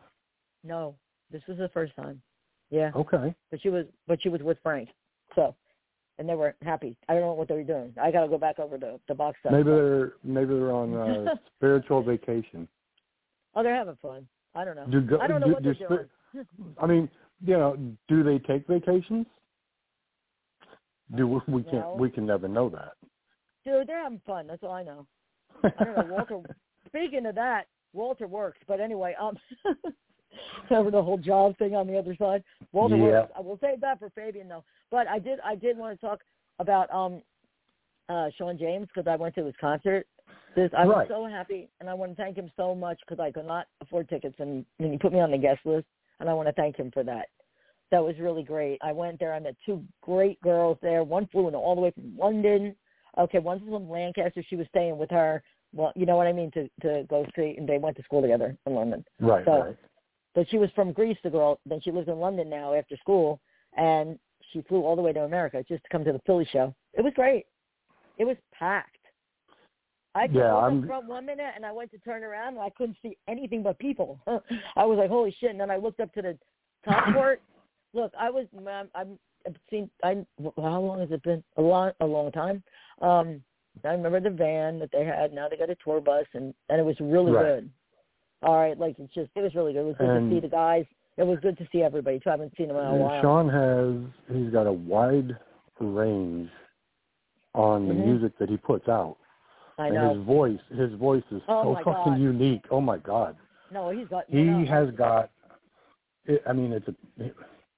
[0.62, 0.94] No,
[1.30, 2.20] this was the first time.
[2.70, 3.34] Yeah, Okay.
[3.50, 4.88] but she was, but she was with Frank.
[5.34, 5.54] So,
[6.18, 6.96] and they weren't happy.
[7.08, 7.92] I don't know what they were doing.
[8.00, 9.52] I got to go back over the the box stuff.
[9.52, 12.68] Maybe they're maybe they're on uh, spiritual vacation.
[13.54, 14.26] Oh, they're having fun.
[14.54, 14.86] I don't know.
[14.86, 16.46] Do go, I don't know do, what do they're doing.
[16.80, 17.08] I mean,
[17.44, 17.76] you know,
[18.08, 19.26] do they take vacations?
[21.16, 21.74] Do we, we can't?
[21.76, 21.96] No.
[21.98, 22.92] We can never know that.
[23.64, 24.46] Dude, they're having fun.
[24.46, 25.06] That's all I know.
[25.62, 26.14] I don't know.
[26.14, 26.40] Walter.
[26.86, 28.58] speaking of that, Walter works.
[28.66, 29.36] But anyway, um,
[30.70, 32.42] over the whole job thing on the other side,
[32.72, 33.26] Walter Yeah.
[33.36, 34.64] I will save that for Fabian though.
[34.90, 35.40] But I did.
[35.44, 36.20] I did want to talk
[36.58, 37.22] about um,
[38.08, 40.06] uh, Sean James because I went to his concert.
[40.54, 41.08] This I was Right.
[41.08, 44.08] so happy, and I want to thank him so much because I could not afford
[44.08, 45.86] tickets, and, and he put me on the guest list,
[46.20, 47.26] and I want to thank him for that.
[47.90, 48.78] That was really great.
[48.82, 49.34] I went there.
[49.34, 51.02] I met two great girls there.
[51.02, 52.74] One flew in all the way from London.
[53.18, 54.42] Okay, one's from Lancaster.
[54.48, 55.42] She was staying with her.
[55.72, 58.22] Well, you know what I mean to to go see, and they went to school
[58.22, 59.04] together in London.
[59.20, 59.44] Right.
[59.44, 59.76] So- right.
[60.34, 61.60] But she was from Greece, the girl.
[61.66, 63.40] Then she lives in London now after school,
[63.76, 64.18] and
[64.52, 66.74] she flew all the way to America just to come to the Philly show.
[66.94, 67.46] It was great.
[68.18, 68.90] It was packed.
[70.16, 72.70] I Yeah, was I'm- front one minute, and I went to turn around, and I
[72.70, 74.20] couldn't see anything but people.
[74.76, 76.38] I was like, "Holy shit!" And then I looked up to the
[76.84, 77.42] top court.
[77.94, 78.46] Look, I was.
[78.56, 78.88] I'm.
[78.94, 79.90] I'm I've seen.
[80.04, 80.24] I.
[80.56, 81.42] How long has it been?
[81.56, 82.62] A long, a long time.
[83.02, 83.42] Um,
[83.84, 85.32] I remember the van that they had.
[85.32, 87.44] Now they got a tour bus, and and it was really Right.
[87.44, 87.70] good.
[88.44, 89.80] All right, like it's just it was really good.
[89.80, 90.84] It was good And- to see the guys.
[91.16, 92.28] It was good to see everybody too.
[92.28, 93.22] I haven't seen them in a And while.
[93.22, 95.36] Sean has he's got a wide
[95.80, 96.50] range
[97.54, 98.04] on the Mhm.
[98.06, 99.16] music that he puts out.
[99.78, 100.14] I and know.
[100.14, 102.20] his voice his voice is Oh, so fucking God.
[102.20, 102.64] unique.
[102.70, 103.36] Oh my god.
[103.72, 104.24] No, he's got.
[104.28, 105.30] He no, has got
[106.26, 106.94] it, I mean it's a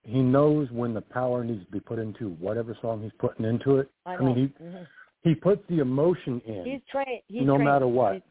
[0.02, 3.78] he knows when the power needs to be put into whatever song he's putting into
[3.78, 3.90] it.
[4.06, 4.86] I, I mean he Mhm.
[5.22, 6.64] he puts the emotion in.
[6.64, 7.22] He's trained.
[7.28, 7.64] He's no trained.
[7.64, 8.22] matter what.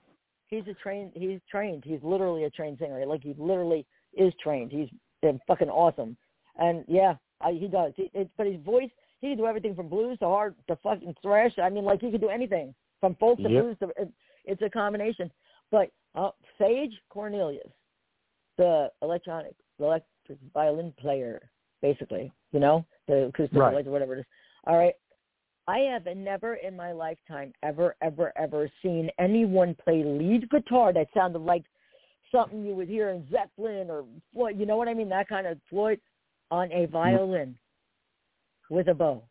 [0.47, 1.12] He's, a trained.
[1.15, 1.84] He's trained.
[1.86, 3.05] He's literally a trained singer.
[3.05, 4.71] Like he literally is trained.
[4.71, 4.89] He's
[5.47, 6.15] fucking awesome.
[6.58, 7.93] And yeah, I, he does.
[7.95, 8.89] He, it, but his voice,
[9.21, 11.53] he can do everything from blues to hard to fucking thrash.
[11.62, 13.63] I mean, like he can do anything from folk to Yep.
[13.63, 13.77] blues.
[13.81, 14.12] To, it,
[14.45, 15.31] it's a combination.
[15.71, 16.29] But uh,
[16.60, 17.71] Sage Cornelius,
[18.58, 21.49] the electronic the electric violin player,
[21.81, 23.86] basically, you know, the acoustic Right.
[23.86, 24.25] or whatever it is.
[24.67, 24.93] All right.
[25.67, 31.08] I have never in my lifetime ever, ever, ever seen anyone play lead guitar that
[31.13, 31.63] sounded like
[32.32, 34.60] something you would hear in Zeppelin or Floyd.
[34.60, 35.10] You know what I mean?
[35.10, 35.99] That kind of Floyd
[36.51, 36.91] on a mm.
[36.91, 37.56] violin
[38.69, 39.23] with a bow.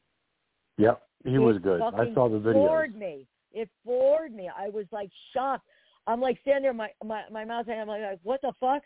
[0.78, 1.02] Yep.
[1.24, 1.80] He It was good.
[1.80, 2.64] I saw the video.
[2.64, 3.26] It floored me.
[3.52, 4.50] It floored me.
[4.54, 5.66] I was like shocked.
[6.06, 7.82] I'm like standing there, my my my mouth hanging.
[7.82, 8.82] I'm like, what the fuck?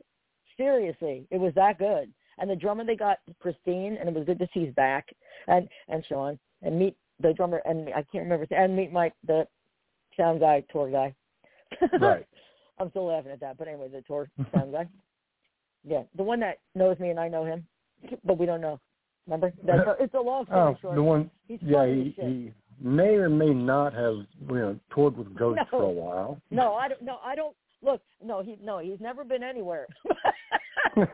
[0.57, 2.13] Seriously, it was that good.
[2.39, 5.09] And the drummer they got pristine, and it was good to see he's back.
[5.49, 9.47] And and Sean and meet the drummer and I can't remember and meet Mike the
[10.17, 11.15] sound guy, tour guy.
[12.01, 12.27] Right.
[12.81, 14.87] I'm still laughing at that, but anyway, the tour sound guy.
[15.85, 17.65] Yeah, the one that knows me and I know him,
[18.25, 18.81] but we don't know.
[19.27, 19.53] Remember?
[19.65, 20.95] That's uh, it's a long oh, story Oh, short.
[20.97, 24.15] the one He's yeah, he, he may or may not have
[24.49, 25.65] you know toured with Ghost No.
[25.71, 26.41] for a while.
[26.51, 27.03] No, I don't.
[27.03, 27.55] No, I don't.
[27.83, 29.87] Look, no, he no, he's never been anywhere.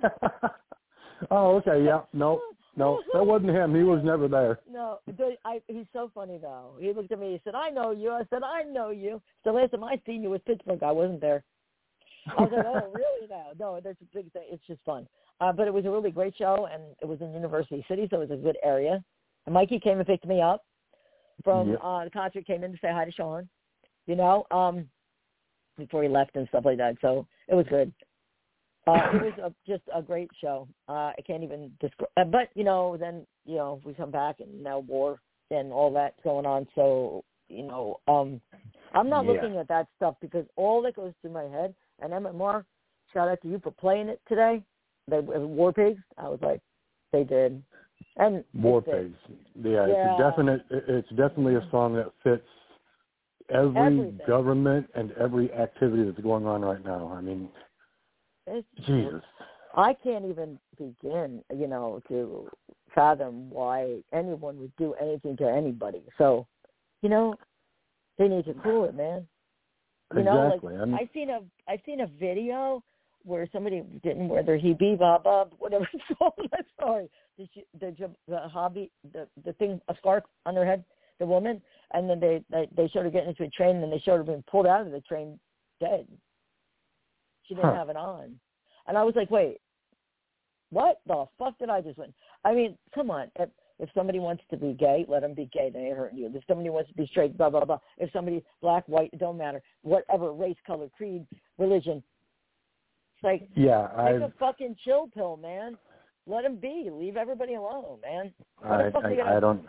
[1.30, 2.00] oh, okay, yeah.
[2.12, 2.40] No,
[2.76, 3.74] no, that wasn't him.
[3.74, 4.60] He was never there.
[4.70, 4.98] no,
[5.44, 6.72] I, he's so funny though.
[6.80, 7.32] He looked at me.
[7.32, 10.22] He said, "I know you." I said, "I know you." So last time I seen
[10.22, 10.82] you was Pittsburgh.
[10.82, 11.44] I wasn't there.
[12.36, 14.42] I was like, "Oh, really?" No, no, that's a big thing.
[14.50, 15.06] It's just fun.
[15.40, 18.20] Uh, but it was a really great show, and it was in University City, so
[18.20, 19.02] it was a good area.
[19.46, 20.64] And Mikey came and picked me up
[21.42, 21.80] from Yep.
[21.82, 22.46] uh the concert.
[22.46, 23.48] Came in to say hi to Sean.
[24.06, 24.88] You know, um,
[25.78, 26.96] before he left and stuff like that.
[27.00, 27.92] So it was good.
[28.86, 30.68] Uh, it was a, just a great show.
[30.88, 32.10] Uh, I can't even describe.
[32.16, 35.20] Uh, but you know, then you know we come back and now war
[35.50, 36.66] and all that's going on.
[36.74, 38.40] So you know, um,
[38.92, 39.32] I'm not Yeah.
[39.32, 41.74] looking at that stuff because all that goes through my head.
[42.00, 42.64] And MMR,
[43.12, 44.62] shout out to you for playing it today.
[45.08, 46.02] They uh, War Pigs.
[46.18, 46.60] I was like,
[47.12, 47.62] they did.
[48.16, 48.82] And War.
[48.82, 49.16] Pigs.
[49.54, 49.86] Yeah, Yeah.
[49.88, 50.66] it's a definite.
[50.70, 52.46] It's definitely a song that fits
[53.50, 54.20] every Everything.
[54.26, 57.12] government and every activity that's going on right now.
[57.14, 57.48] I mean,
[58.46, 59.22] It's, Jesus.
[59.76, 62.48] I can't even begin, you know, to
[62.94, 66.02] fathom why anyone would do anything to anybody.
[66.16, 66.46] So,
[67.02, 67.34] you know,
[68.18, 69.26] they need to cool it, man.
[70.14, 70.76] You know, like exactly.
[70.76, 72.84] I mean, I seen a I've seen a video
[73.24, 76.34] where somebody didn't whether he be bob bob whatever it's called.
[76.38, 77.10] I'm sorry.
[77.38, 77.48] The
[77.80, 80.84] the the hobby the the thing a scarf on their head
[81.18, 81.60] the woman
[81.92, 84.18] and then they they, they showed her getting into a train and then they showed
[84.18, 85.38] her being pulled out of the train
[85.80, 86.06] dead.
[87.46, 87.76] She didn't Huh.
[87.76, 88.38] have it on,
[88.86, 89.60] and I was like, wait,
[90.70, 92.12] what the fuck did I just win?
[92.44, 93.30] I mean, come on.
[93.36, 95.70] If, if somebody wants to be gay, let them be gay.
[95.70, 96.30] They ain't hurting you.
[96.34, 97.78] If somebody wants to be straight, blah blah blah.
[97.98, 99.62] If somebody black, white, it don't matter.
[99.82, 101.26] Whatever race, color, creed,
[101.58, 102.02] religion.
[103.16, 105.76] It's like yeah, take a fucking chill pill, man.
[106.26, 106.88] Let them be.
[106.90, 108.32] Leave everybody alone, man.
[108.58, 109.66] What I, I, gotta- I don't.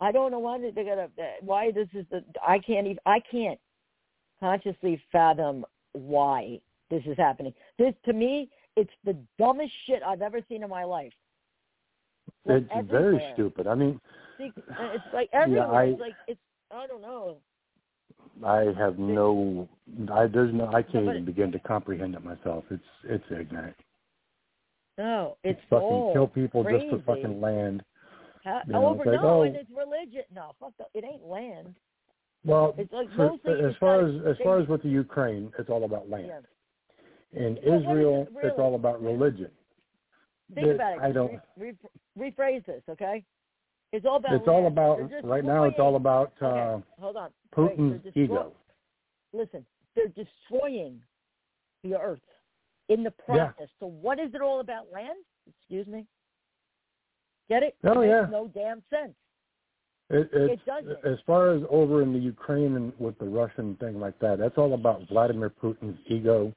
[0.00, 1.08] I don't know why they gotta.
[1.40, 2.24] Why this is the?
[2.46, 2.98] I can't even.
[3.06, 3.58] I can't
[4.40, 7.52] consciously fathom why this is happening.
[7.78, 11.12] This to me, it's the dumbest shit I've ever seen in my life.
[12.44, 13.66] Like, It's very stupid.
[13.66, 14.00] I mean,
[14.38, 14.56] it's
[15.12, 15.72] like everywhere.
[15.72, 16.40] I- it's like it's.
[16.70, 17.36] I don't know.
[18.44, 19.68] I have no.
[20.12, 20.66] I there's no.
[20.66, 22.64] I can't even begin to comprehend it myself.
[22.70, 23.76] It's it's ignorant.
[24.98, 26.90] No, it's fucking all kill people just crazy.
[26.90, 27.82] for fucking land.
[28.44, 29.42] You oh, know, over like, no, oh.
[29.42, 30.22] and it's religion.
[30.34, 30.88] No, fuck that.
[30.94, 31.74] It ain't land.
[32.44, 35.84] Well, It's like for, as far as as far as with the Ukraine, it's all
[35.84, 36.26] about land.
[36.28, 36.40] Yeah.
[37.36, 39.50] In Well, Israel, it it's all about religion.
[40.54, 41.00] Think about it.
[41.02, 41.32] I don't.
[41.58, 41.74] Re-
[42.16, 43.22] re- rephrase this, okay?
[43.92, 44.32] It's all about.
[44.34, 45.64] It's all about right now.
[45.64, 47.30] It's all about uh, Okay, hold on.
[47.54, 48.52] Putin's destroy- ego.
[49.32, 51.00] Listen, they're destroying
[51.84, 52.20] the earth
[52.88, 53.48] in the Yeah.
[53.48, 53.68] process.
[53.80, 54.90] So what is it all about?
[54.92, 55.18] Land?
[55.46, 56.06] Excuse me.
[57.48, 57.76] Get it?
[57.84, 58.20] Oh, it yeah.
[58.22, 59.14] Makes no damn sense.
[60.08, 61.04] It, It doesn't.
[61.04, 64.56] As far as over in the Ukraine and with the Russian thing like that, that's
[64.56, 66.52] all about Vladimir Putin's ego.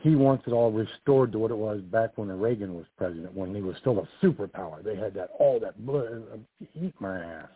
[0.00, 3.54] He wants it all restored to what it was back when Reagan was president, when
[3.54, 4.82] he was still a superpower.
[4.82, 6.22] They had that all that blood.
[6.32, 7.48] Uh, eat my ass.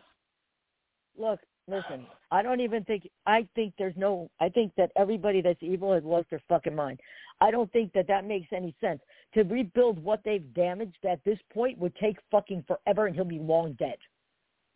[1.17, 2.05] Look, listen.
[2.31, 3.09] I don't even think.
[3.25, 4.29] I think there's no.
[4.39, 6.99] I think that everybody that's evil has lost their fucking mind.
[7.41, 9.01] I don't think that that makes any sense.
[9.33, 13.39] To rebuild what they've damaged at this point would take fucking forever, and he'll be
[13.39, 13.97] long dead.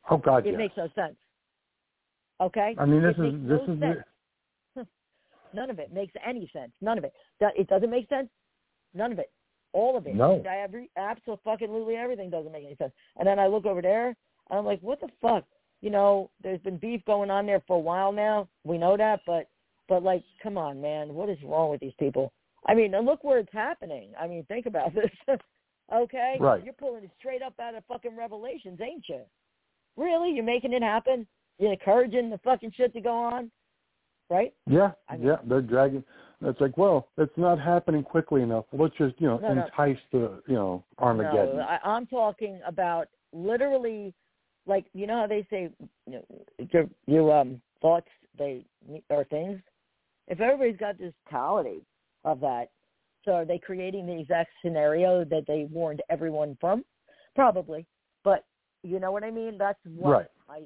[0.10, 0.58] Oh God, It yes.
[0.58, 1.16] makes no sense.
[2.42, 2.76] Okay.
[2.80, 3.98] I mean, this It is this no is sense.
[5.54, 6.72] None of it makes any sense.
[6.82, 7.14] None of it.
[7.40, 8.30] It doesn't make sense.
[8.94, 9.32] None of it.
[9.74, 10.16] All of it.
[10.16, 10.44] No.
[10.50, 12.92] I every absolutely everything doesn't make any sense.
[13.18, 15.46] And then I look over there and I'm like, what the fuck?
[15.82, 18.50] You know, there's been beef going on there for a while now.
[18.64, 19.48] We know that, but
[19.88, 22.34] but like, come on, man, what is wrong with these people?
[22.68, 24.12] I mean, and look where it's happening.
[24.20, 24.94] I mean, think about
[25.28, 25.38] this.
[25.94, 26.64] okay, Right.
[26.64, 29.22] You're pulling it straight up out of fucking Revelations, ain't you?
[29.98, 30.32] Really?
[30.32, 31.26] You're making it happen?
[31.58, 33.52] You're encouraging the fucking shit to go on,
[34.30, 34.54] right?
[34.68, 35.38] yeah, I mean- yeah.
[35.46, 36.04] They're dragging.
[36.42, 38.64] It's like, well, it's not happening quickly enough.
[38.72, 39.66] Let's just you know No, no.
[39.66, 41.58] entice the you know Armageddon.
[41.58, 44.14] No, I, I'm talking about literally,
[44.66, 45.70] like you know how they say,
[46.08, 46.26] you know,
[46.72, 48.64] your your um thoughts they
[49.10, 49.60] are things.
[50.30, 51.82] If everybody's got this mentality
[52.24, 52.70] of that,
[53.26, 56.86] so are they creating the exact scenario that they warned everyone from?
[57.36, 57.86] Probably,
[58.24, 58.46] but
[58.84, 59.58] you know what I mean.
[59.58, 60.28] That's what Right.
[60.48, 60.62] I.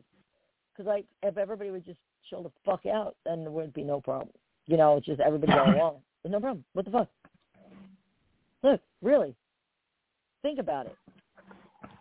[0.71, 1.99] Because like, if everybody would just
[2.29, 4.29] chill the fuck out, then there wouldn't be no problem.
[4.67, 5.97] You know, it's just everybody going along.
[6.23, 6.63] There's no problem.
[6.73, 7.07] What the fuck?
[8.63, 9.35] Look, really.
[10.41, 10.95] Think about it.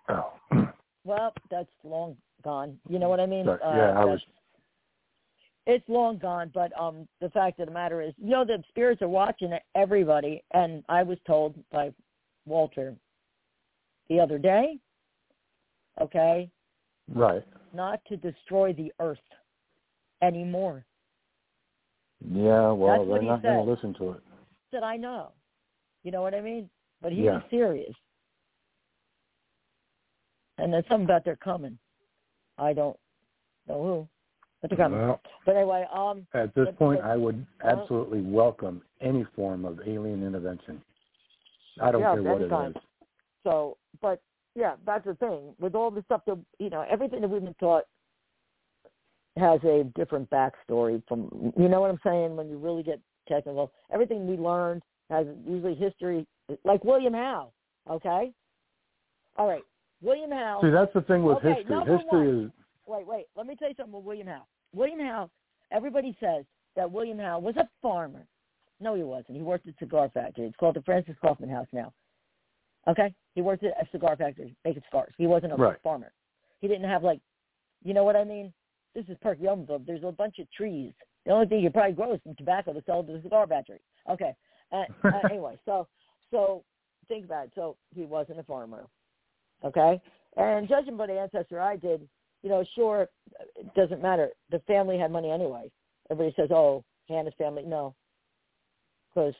[0.08, 0.32] Oh.
[1.04, 2.78] Well, that's long gone.
[2.88, 3.48] You know what I mean?
[3.48, 4.20] Uh, yeah, I was.
[5.66, 9.02] It's long gone, but um, the fact of the matter is, you know, the spirits
[9.02, 11.92] are watching everybody, and I was told by
[12.46, 12.94] Walter
[14.08, 14.78] the other day,
[16.00, 16.48] okay,
[17.12, 17.42] Right.
[17.72, 19.18] not to destroy the earth
[20.22, 20.84] anymore.
[22.20, 22.70] Yeah.
[22.70, 24.20] Well, That's they're not going to listen to it.
[24.70, 25.32] Said I know.
[26.04, 26.70] You know what I mean?
[27.00, 27.34] But he Yeah.
[27.34, 27.94] was serious.
[30.58, 31.78] And there's something about they're coming.
[32.58, 32.96] I don't
[33.66, 34.08] know who,
[34.60, 35.00] but they're coming.
[35.00, 39.24] Well, But anyway, um, At this But- point, but- I would well- absolutely welcome any
[39.24, 40.82] form of alien intervention.
[41.80, 42.76] I don't Yeah, care what any it kind.
[42.76, 42.82] is.
[43.42, 44.20] So, but
[44.54, 45.56] yeah, that's the thing.
[45.58, 47.86] With all the stuff that you know, everything that we've been taught
[49.36, 53.72] has a different backstory from you know what I'm saying when you really get technical.
[53.92, 56.26] Everything we learned has usually history
[56.64, 57.52] like William Howe,
[57.90, 58.32] okay?
[59.36, 59.62] All right.
[60.02, 60.60] William Howe.
[60.62, 61.76] See, that's the thing with okay, history.
[61.78, 62.50] History one, is
[62.86, 63.26] Wait, wait.
[63.36, 64.46] Let me tell you something with William Howe.
[64.74, 65.30] William Howe,
[65.70, 66.44] everybody says
[66.76, 68.26] that William Howe was a farmer.
[68.80, 69.36] No, he wasn't.
[69.36, 70.46] He worked at a cigar factory.
[70.46, 71.92] It's called the Francis Kaufman House now.
[72.88, 73.14] Okay?
[73.34, 75.14] He worked at a cigar factory making cigars.
[75.16, 75.80] He wasn't a Right.
[75.82, 76.12] farmer.
[76.60, 77.20] He didn't have like,
[77.84, 78.52] you know what I mean?
[78.94, 79.86] This is Perkiomenville.
[79.86, 80.92] There's a bunch of trees.
[81.24, 83.80] The only thing you probably grow is some tobacco to sell to the cigar factory.
[84.10, 84.34] Okay.
[84.72, 85.86] Uh, uh, anyway, so
[86.30, 86.64] so
[87.08, 87.52] think about it.
[87.54, 88.86] So he wasn't a farmer.
[89.64, 90.00] Okay?
[90.36, 92.08] And judging by the ancestor I did,
[92.42, 93.08] you know, sure,
[93.56, 94.30] it doesn't matter.
[94.50, 95.70] The family had money anyway.
[96.10, 97.62] Everybody says, oh, Hannah's family.
[97.64, 97.94] No.
[99.14, 99.34] Because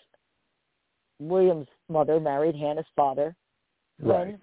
[1.18, 3.34] William's mother married Hannah's father
[4.00, 4.26] right.
[4.26, 4.38] when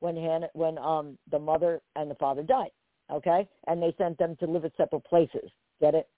[0.00, 2.70] when Hannah when um the mother and the father died.
[3.10, 3.48] Okay?
[3.66, 5.50] And they sent them to live at separate places.
[5.80, 6.08] Get it?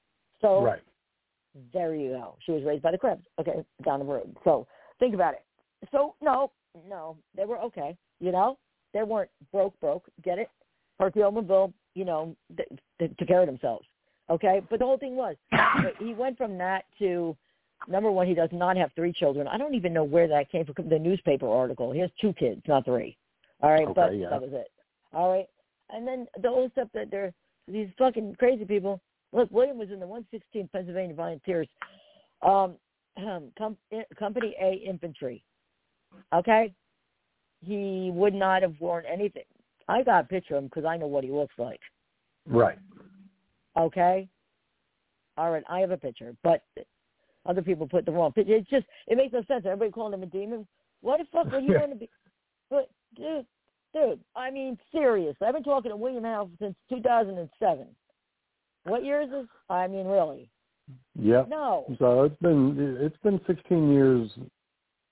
[0.40, 0.82] So Right.
[1.72, 2.36] there you go.
[2.44, 3.26] She was raised by the Krebs.
[3.40, 4.36] Okay, down the road.
[4.44, 4.66] So
[4.98, 5.44] think about it.
[5.90, 6.50] So no,
[6.88, 7.96] no, they were okay.
[8.20, 8.58] You know,
[8.92, 10.08] they weren't broke, broke.
[10.22, 10.50] Get it?
[11.00, 12.64] Perkiomenville, you know, they,
[12.98, 13.86] they took care of themselves.
[14.30, 15.36] Okay, but the whole thing was
[15.98, 17.36] he went from that to
[17.86, 18.26] number one.
[18.26, 19.46] He does not have three children.
[19.48, 20.88] I don't even know where that came from.
[20.88, 21.92] The newspaper article.
[21.92, 23.16] He has two kids, not three.
[23.60, 24.28] All right, Okay, but yeah.
[24.30, 24.70] that was it.
[25.12, 25.46] All right,
[25.90, 27.32] and then the whole stuff that they're
[27.66, 29.00] these fucking crazy people.
[29.32, 31.68] Look, William was in the 116th Pennsylvania Volunteers,
[32.42, 32.76] um,
[33.58, 33.76] com-
[34.18, 35.44] Company A Infantry.
[36.34, 36.72] Okay,
[37.60, 39.44] he would not have worn anything.
[39.86, 41.80] I got a picture of him because I know what he looks like.
[42.46, 42.78] Right.
[43.76, 44.28] Okay,
[45.36, 46.62] all right, I have a picture, but
[47.46, 48.54] other people put the wrong picture.
[48.54, 49.64] It's just it makes no sense.
[49.66, 50.66] Everybody calling him a demon.
[51.00, 52.10] What the fuck would you want to be?
[52.70, 53.46] But dude,
[53.94, 57.86] dude, I mean, seriously, I've been talking to William Howe since 2007.
[58.84, 59.46] What year is this?
[59.68, 60.50] I mean, really?
[61.14, 61.44] Yeah.
[61.48, 61.84] No.
[61.98, 64.30] So it's been it's been 16 years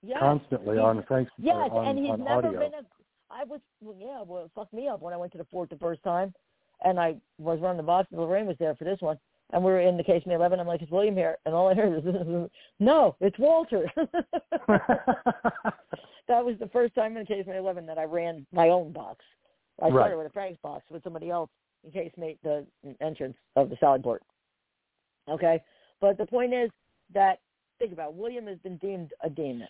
[0.03, 0.19] Yes.
[0.21, 2.53] constantly He's- on Frank's uh, Yes, on, and he's never audio.
[2.61, 2.83] been a.
[3.31, 5.69] I was well, yeah, well, it fucked me up when I went to the fort
[5.69, 6.33] the first time,
[6.85, 8.09] and I was running the box.
[8.12, 9.19] and Lorraine was there for this one,
[9.53, 10.61] and we were in the casemate eleven.
[10.61, 11.37] I'm like, is William here?
[11.45, 13.91] And all I heard is, no, it's Walter.
[16.29, 19.25] that was the first time in the casemate eleven that I ran my own box.
[19.83, 20.17] I started Right.
[20.19, 21.51] with a Frank's box with somebody else
[21.85, 22.67] in casemate the
[23.01, 24.23] entrance of the sally port.
[25.29, 25.61] Okay,
[26.01, 26.71] but the point is
[27.12, 27.41] that
[27.79, 29.69] think about it, William has been deemed a demon.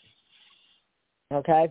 [1.32, 1.68] Okay,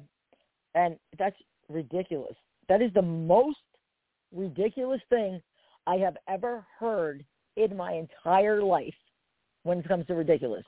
[0.74, 1.38] and that's
[1.70, 2.36] ridiculous.
[2.68, 3.60] That is the most
[4.34, 5.42] ridiculous thing
[5.88, 7.24] I have ever heard
[7.56, 8.94] in my entire life
[9.64, 10.66] when it comes to ridiculous.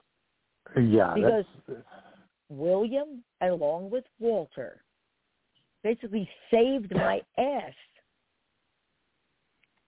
[0.77, 1.13] yeah.
[1.13, 1.79] Because- that's,
[2.49, 4.81] William, along with Walter,
[5.83, 7.73] basically saved my ass.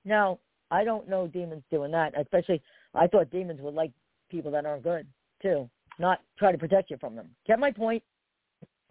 [0.05, 0.39] Now,
[0.71, 2.61] I don't know demons doing that, especially
[2.93, 3.91] I thought demons would like
[4.29, 5.07] people that aren't good
[5.41, 5.69] too,
[5.99, 7.29] not try to protect you from them.
[7.47, 8.03] Get my point?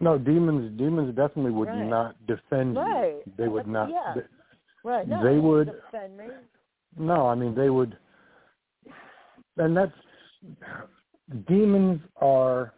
[0.00, 1.84] no, demons demons definitely would Right.
[1.84, 3.16] not defend Right.
[3.26, 3.32] you.
[3.36, 3.90] They would not.
[3.90, 4.14] Yeah.
[4.14, 4.26] they-
[4.88, 5.08] Right.
[5.08, 6.28] No, They don't would- defend me.
[6.96, 7.98] No, I mean they would,
[9.56, 9.92] and that's
[11.46, 12.72] demons are,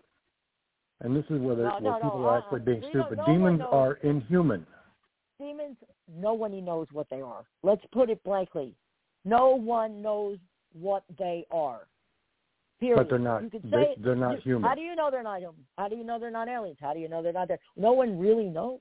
[1.01, 2.39] and this is where, they- No, where no, no, people are uh-uh.
[2.39, 3.19] actually being We stupid.
[3.19, 4.67] no demons are inhuman.
[5.39, 5.77] demons,
[6.09, 7.45] no one knows what they are.
[7.63, 8.75] Let's put it blankly.
[9.25, 10.39] No one knows
[10.73, 11.87] what they are.
[12.79, 12.97] Period.
[12.97, 13.43] But they're not.
[13.43, 14.69] You could They, say they're not You- human.
[14.69, 15.67] How do you know they're not human?
[15.77, 16.79] How do you know they're not aliens?
[16.81, 17.59] How do you know they're not there?
[17.77, 18.81] No one really knows.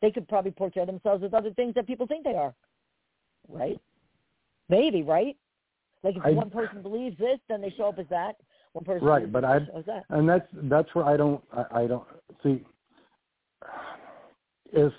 [0.00, 2.54] They could probably portray themselves as other things that people think they are.
[3.48, 3.80] Right?
[4.68, 5.36] Maybe, right?
[6.02, 8.36] Like if I- one person believes this, then they show up as that.
[8.72, 10.04] One person Right, but I- they show as that.
[10.10, 12.06] and that's that's where I don't I, I don't
[12.42, 12.64] see
[14.72, 14.92] if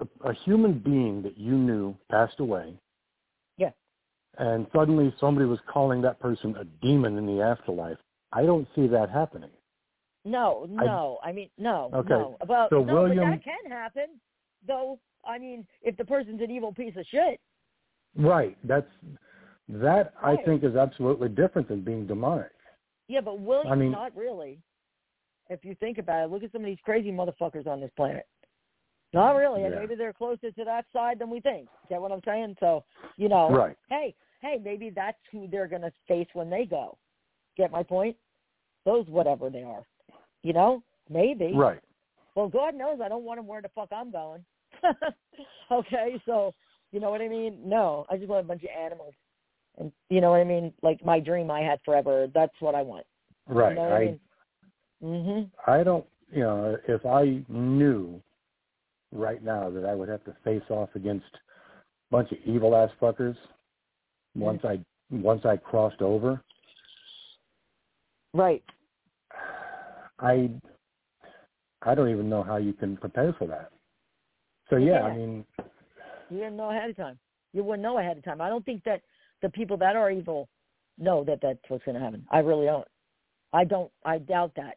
[0.00, 2.74] a, a human being that you knew passed away.
[3.56, 3.70] Yeah.
[4.38, 7.98] And suddenly somebody was calling that person a demon in the afterlife.
[8.32, 9.50] I don't see that happening.
[10.24, 11.18] No, no.
[11.24, 12.36] I, mean, no, Okay, no.
[12.46, 14.20] Well, so no, William- but that can happen.
[14.66, 17.40] Though, I mean, if the person's an evil piece of shit,
[18.16, 18.56] Right.
[18.64, 18.88] That's
[19.68, 22.50] that I think is absolutely different than being demonic.
[23.08, 24.60] Yeah, but William's I mean- not really.
[25.50, 28.26] If you think about it, look at some of these crazy motherfuckers on this planet.
[29.14, 29.80] Not really, and Yeah.
[29.80, 31.70] maybe they're closer to that side than we think.
[31.88, 32.56] Get what I'm saying?
[32.60, 32.84] So,
[33.16, 33.74] you know, Right.
[33.88, 36.98] hey, hey, maybe that's who they're going to face when they go.
[37.56, 38.16] Get my point?
[38.84, 39.86] Those whatever they are.
[40.42, 40.82] You know?
[41.08, 41.54] Maybe.
[41.54, 41.80] Right.
[42.34, 44.44] Well, God knows I don't want them where the fuck I'm going.
[45.70, 46.54] okay, so
[46.92, 47.66] you know what I mean?
[47.66, 49.14] No, I just want a bunch of animals,
[49.78, 50.72] and you know what I mean?
[50.82, 52.28] Like my dream I had forever.
[52.34, 53.06] That's what I want.
[53.46, 53.70] Right.
[53.70, 54.20] You know I I mean?
[55.02, 55.50] Mhm.
[55.66, 58.20] I don't, you know, if I knew
[59.12, 62.90] right now that I would have to face off against a bunch of evil ass
[63.00, 63.36] fuckers
[64.34, 66.42] once I once I crossed over.
[68.34, 68.62] Right.
[70.18, 70.50] I
[71.82, 73.70] I don't even know how you can prepare for that.
[74.68, 75.44] So yeah, I mean,
[76.28, 77.18] You didn't know ahead of time.
[77.52, 78.40] You wouldn't know ahead of time.
[78.40, 79.00] I don't think that
[79.42, 80.48] the people that are evil
[80.98, 82.26] know that that's what's going to happen.
[82.30, 82.86] I really don't.
[83.52, 83.90] I don't.
[84.04, 84.76] I doubt that.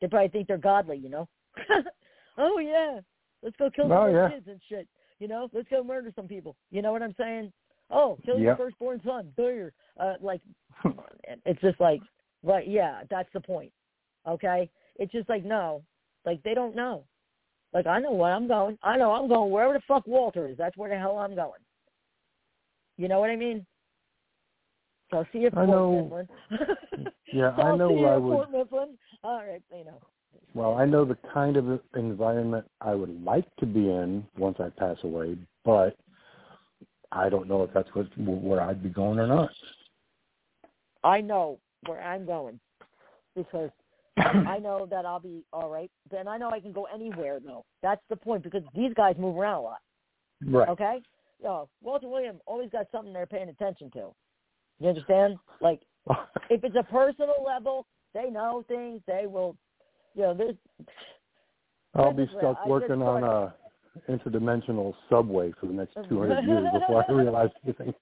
[0.00, 1.28] They probably think they're godly, you know.
[2.38, 3.00] oh yeah,
[3.42, 4.28] let's go kill Oh, some yeah.
[4.30, 4.88] kids and shit.
[5.20, 6.56] You know, let's go murder some people.
[6.70, 7.52] You know what I'm saying?
[7.90, 8.44] Oh, kill Yep.
[8.44, 9.32] your firstborn son.
[9.36, 9.72] There.
[9.98, 10.40] Uh, like,
[11.46, 12.00] it's just like,
[12.42, 12.66] right?
[12.66, 13.72] Yeah, that's the point.
[14.26, 15.82] Okay, it's just like no,
[16.26, 17.04] like they don't know.
[17.72, 18.78] Like I know where I'm going.
[18.82, 20.56] I know I'm going wherever the fuck Walter is.
[20.58, 21.60] That's where the hell I'm going.
[22.96, 23.66] You know what I mean?
[25.10, 27.06] So see if you at I Fort know- Mifflin.
[27.32, 28.32] yeah, so I know see you where I would.
[28.34, 28.88] Fort Mifflin.
[29.22, 30.00] All right, you know.
[30.54, 34.68] Well, I know the kind of environment I would like to be in once I
[34.68, 35.96] pass away, but
[37.12, 39.50] I don't know if that's what, where I'd be going or not.
[41.02, 42.58] I know where I'm going
[43.36, 43.70] because
[44.16, 45.90] I know that I'll be all right.
[46.10, 47.64] Then I know I can go anywhere though.
[47.82, 49.80] That's the point because these guys move around a lot.
[50.46, 50.68] Right.
[50.68, 51.02] Okay?
[51.42, 54.14] Yo, Walter William always got something they're paying attention to.
[54.80, 55.36] You understand?
[55.60, 55.80] Like
[56.50, 59.00] if it's a personal level, they know things.
[59.06, 59.56] They will,
[60.14, 60.56] you know, there's.
[61.94, 63.54] I'll be stuck I working on a
[64.08, 67.94] interdimensional subway for the next 200 years before I realize anything.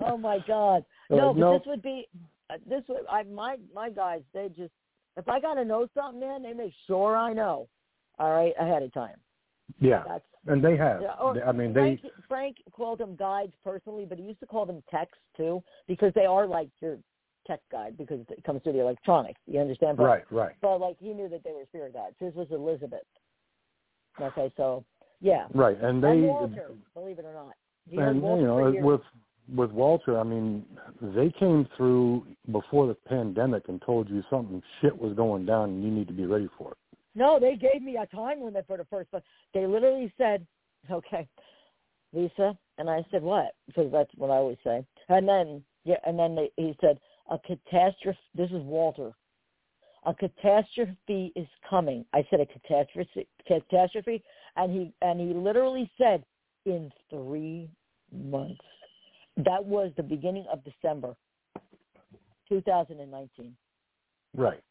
[0.00, 0.84] Oh my God!
[1.10, 1.58] No, but no.
[1.58, 2.08] this would be
[2.48, 4.22] uh, this would I my my guys.
[4.32, 4.72] They just
[5.16, 7.68] if I gotta know something, man, they make sure I know.
[8.18, 9.16] All right, ahead of time.
[9.78, 11.02] Yeah, That's and they have.
[11.02, 12.00] Yeah, or I mean, they.
[12.00, 16.12] Frank, Frank called them guides personally, but he used to call them techs too because
[16.14, 16.98] they are like your
[17.46, 19.40] tech guide because it comes through the electronics.
[19.46, 19.96] You understand?
[19.96, 22.16] But, Right, right, But like he knew that they were spirit guides.
[22.18, 23.00] His was Elizabeth.
[24.20, 24.84] Okay, so
[25.20, 25.46] yeah.
[25.54, 26.10] right, and they.
[26.10, 27.54] and Walter, believe it or not.
[27.88, 29.00] He and you know, with
[29.54, 30.64] with Walter, I mean,
[31.00, 35.84] they came through before the pandemic and told you something shit was going down and
[35.84, 36.78] you need to be ready for it.
[37.14, 40.46] No, they gave me a time limit for the first, but they literally said,
[40.90, 41.28] "Okay,
[42.12, 44.84] Lisa," and I said, "What?" Because that's what I always say.
[45.08, 46.98] And then, yeah, and then they, he said,
[47.30, 49.12] "A catastrophe." This is Walter.
[50.04, 52.04] A catastrophe is coming.
[52.12, 54.24] I said a catastrophe, catastrophe,
[54.56, 56.24] and he and he literally said,
[56.64, 57.68] "In three
[58.10, 58.64] months."
[59.36, 61.14] That was the beginning of December,
[62.48, 63.56] 2019.
[64.34, 64.62] Right.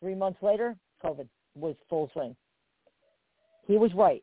[0.00, 1.28] Three months later, COVID
[1.58, 2.34] was full swing.
[3.66, 4.22] He was right.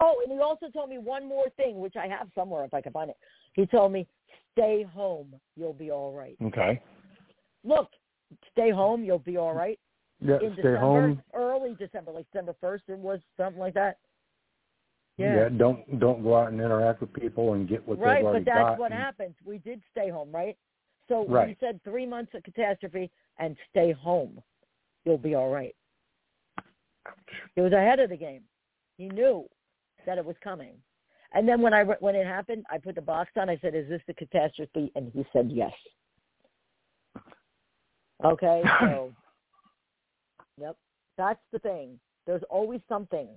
[0.00, 2.80] Oh, and he also told me one more thing, which I have somewhere if I
[2.80, 3.16] can find it.
[3.54, 4.06] He told me,
[4.52, 5.34] stay home.
[5.56, 6.36] You'll be all right.
[6.42, 6.80] Okay.
[7.64, 7.88] Look,
[8.52, 9.04] stay home.
[9.04, 9.78] You'll be all right.
[10.20, 10.34] Yeah.
[10.34, 11.22] In stay December, home.
[11.34, 13.98] early December, like December 1st, it was something like that.
[15.16, 15.36] Yeah.
[15.36, 15.48] yeah.
[15.56, 18.52] Don't don't go out and interact with people and get what right, they've already but
[18.52, 18.78] that's got.
[18.78, 19.34] what and- happened.
[19.44, 20.56] We did stay home, right?
[21.08, 21.56] So he Right.
[21.60, 24.42] said three months of catastrophe and stay home.
[25.04, 25.74] You'll be all right.
[27.54, 28.42] He was ahead of the game.
[28.96, 29.46] He knew
[30.06, 30.74] that it was coming.
[31.32, 33.50] And then when I when it happened, I put the box on.
[33.50, 35.72] I said, "Is this the catastrophe?" And he said, "Yes."
[38.24, 39.12] Okay, so
[40.60, 40.76] yep,
[41.18, 41.98] that's the thing.
[42.26, 43.28] There's always something.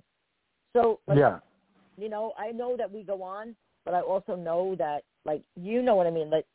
[0.73, 1.39] So like, Yeah.
[1.97, 5.81] you know, I know that we go on, but I also know that, like, you
[5.81, 6.29] know what I mean.
[6.29, 6.45] Like,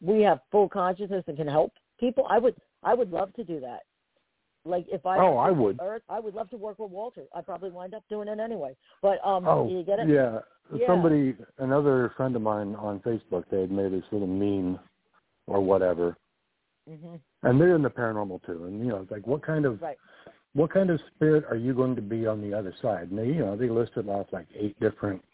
[0.00, 2.26] we have full consciousness and can help people.
[2.28, 3.80] I would, I would love to do that.
[4.64, 5.78] Like, if I Oh, I would.
[5.80, 7.24] Earth, I would love to work with Walter.
[7.34, 8.76] I'd probably wind up doing it anyway.
[9.00, 10.08] But um, Oh, you get it?
[10.08, 10.40] yeah.
[10.72, 10.86] Yeah.
[10.86, 14.78] Somebody, another friend of mine on Facebook, they had made this little meme
[15.48, 16.16] or whatever,
[16.86, 18.66] hmm and they're in the paranormal too.
[18.66, 19.98] And you know, it's like, what kind of Right.
[20.52, 23.10] what kind of spirit are you going to be on the other side?
[23.10, 25.24] And they, you know, they listed off like eight different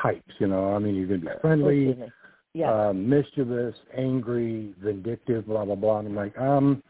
[0.00, 0.32] types.
[0.38, 1.96] You know, I mean, you're going to be friendly.
[2.54, 2.88] Yeah.
[2.88, 5.98] um, mischievous, angry, vindictive, blah blah blah.
[5.98, 6.82] And I'm like, um,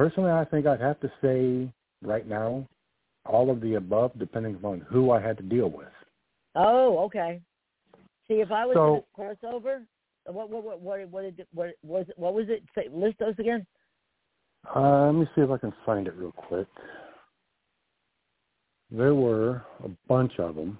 [0.00, 1.70] personally, I think I'd have to say
[2.02, 2.66] right now,
[3.26, 5.92] all of the above, depending upon who I had to deal with.
[6.54, 7.42] oh, okay.
[8.26, 9.84] See, if I was So- in a crossover,
[10.24, 12.62] what what what what what, did, what was it, what was it?
[12.74, 13.66] Say, list those again.
[14.74, 16.68] Uh, let me see if I can find it real quick.
[18.90, 20.78] There were a bunch of them,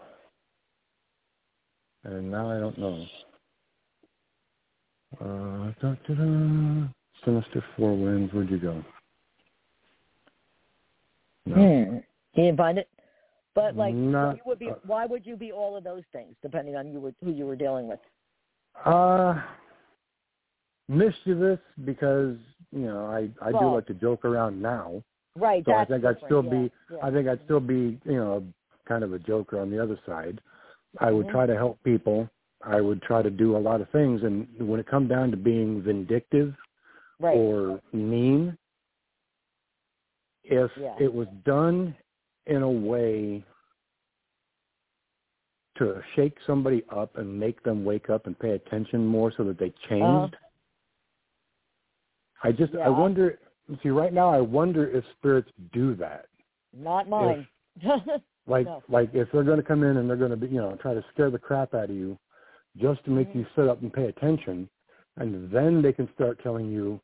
[2.04, 3.04] and now I don't know.
[5.20, 6.88] Uh, da, da, da.
[7.24, 8.32] Sinister Four Winds.
[8.32, 8.82] Where'd you go?
[11.46, 12.02] No.
[12.34, 12.88] Didn't find it?
[13.54, 14.68] But like, Not- you would be.
[14.70, 17.46] uh, why would you be all of those things, depending on you were, who you
[17.46, 17.98] were dealing with?
[18.84, 19.40] Uh,
[20.88, 22.36] mischievous because
[22.72, 25.02] you know I I do like to joke around now.
[25.36, 25.64] Right.
[25.64, 26.98] So I think I'd still yeah, be yeah.
[27.02, 28.44] I think I'd still be you know
[28.86, 30.40] kind of a joker on the other side.
[30.98, 31.30] I would Mhm.
[31.30, 32.28] try to help people.
[32.62, 35.36] I would try to do a lot of things, and when it come down to
[35.36, 36.54] being vindictive
[37.20, 37.36] Right.
[37.36, 38.56] or mean,
[40.50, 40.96] if Yeah.
[41.00, 41.96] it was done
[42.46, 43.44] in a way
[45.76, 49.58] to shake somebody up and make them wake up and pay attention more so that
[49.58, 50.36] they changed.
[52.42, 52.74] I just.
[52.74, 52.86] Yeah.
[52.86, 53.38] I wonder
[53.82, 56.26] see right now I wonder if spirits do that.
[56.72, 57.46] Not mine.
[58.46, 58.82] Like No.
[58.88, 61.30] like if they're gonna come in and they're gonna be you know, try to scare
[61.30, 62.18] the crap out of you
[62.78, 63.34] just to make Mhm.
[63.36, 64.68] you sit up and pay attention
[65.18, 67.00] and then they can start telling you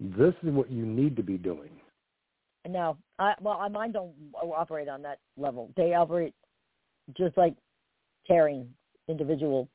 [0.00, 1.78] this is what you need to be doing.
[2.68, 4.12] No, I well, I mine don't
[4.42, 5.70] operate on that level.
[5.76, 6.34] They operate
[7.16, 7.54] just like
[8.26, 8.68] caring
[9.08, 9.68] individual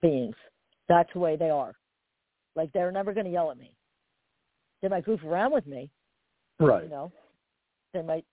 [0.00, 0.34] beings.
[0.88, 1.72] That's the way they are.
[2.56, 3.72] Like they're never going to yell at me.
[4.82, 5.88] They might goof around with me,
[6.58, 6.82] Right.
[6.84, 7.12] you know.
[7.94, 8.24] They might,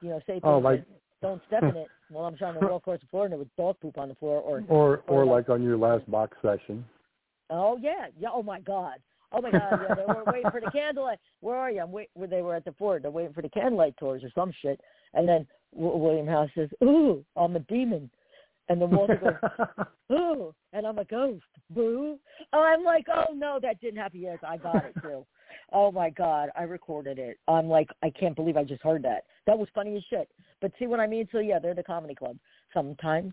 [0.00, 0.84] you know, say oh, things Oh, like-
[1.20, 3.48] "Don't step in it." while I'm trying to walk across the floor and there was
[3.56, 6.36] dog poop on the floor, or Or or Or like- like on your last box
[6.42, 6.84] session.
[7.50, 8.28] Oh yeah, yeah.
[8.32, 8.96] Oh my God.
[9.34, 9.80] Oh my God.
[9.88, 11.18] Yeah, they were waiting for the candlelight.
[11.40, 11.80] Where are you?
[11.80, 12.10] I'm wait.
[12.14, 13.02] Where they were at the fort.
[13.02, 14.80] They're waiting for the candlelight tours or some shit.
[15.14, 18.10] And then w- William House says, "Ooh, I'm a demon,"
[18.68, 21.44] and then Walter goes, "Ooh," and I'm a ghost.
[21.70, 22.18] Boo.
[22.52, 24.20] Oh, I'm like, oh no, that didn't happen.
[24.20, 25.24] Yes, I got it too.
[25.72, 27.38] Oh my God, I recorded it.
[27.48, 29.24] I'm like, I can't believe I just heard that.
[29.46, 30.28] That was funny as shit.
[30.60, 31.28] But see what I mean?
[31.32, 32.36] So yeah, they're the comedy club
[32.74, 33.32] sometimes,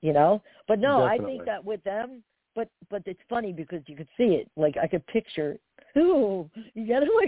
[0.00, 0.42] you know.
[0.68, 2.22] But no, I think that with them,
[2.54, 4.50] but but it's funny because you could see it.
[4.56, 5.58] Like I could picture.
[5.96, 7.08] Ooh, you get it?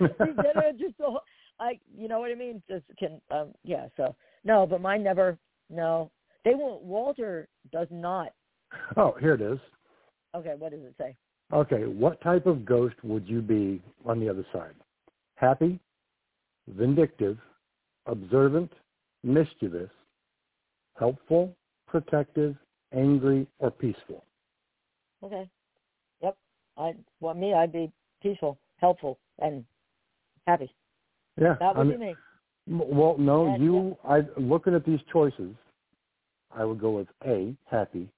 [0.00, 0.78] Like you get it?
[0.78, 1.18] Just so
[1.60, 2.62] I, you know what I mean?
[2.68, 3.86] Just can, um, yeah.
[3.96, 5.38] So no, but mine never.
[5.70, 6.10] No,
[6.44, 6.82] they won't.
[6.82, 8.32] Walter does not.
[8.96, 9.58] oh, here it is.
[10.34, 11.14] Okay, what does it say?
[11.52, 14.74] Okay, what type of ghost would you be on the other side?
[15.36, 15.78] Happy,
[16.68, 17.38] vindictive,
[18.06, 18.72] observant,
[19.22, 19.90] mischievous,
[20.98, 21.54] helpful,
[21.86, 22.56] protective,
[22.94, 24.24] angry, or peaceful?
[25.22, 25.48] Okay.
[26.22, 26.36] Yep.
[26.76, 27.92] I well me, I'd be
[28.22, 29.64] peaceful, helpful, and
[30.46, 30.74] happy.
[31.40, 31.54] Yeah.
[31.60, 32.84] That I would mean, be me.
[32.86, 33.96] well, no, And- you.
[34.04, 35.54] I looking at these choices.
[36.54, 38.10] I would go with A, happy,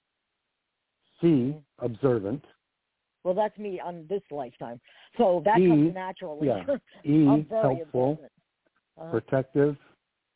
[1.20, 1.62] C, Mhm.
[1.78, 2.44] observant,
[3.22, 4.80] Well, that's me on this lifetime.
[5.16, 6.48] So that E, comes naturally.
[6.48, 6.64] yeah.
[7.04, 8.18] E, helpful.
[8.98, 9.10] Uh-huh.
[9.10, 9.76] protective,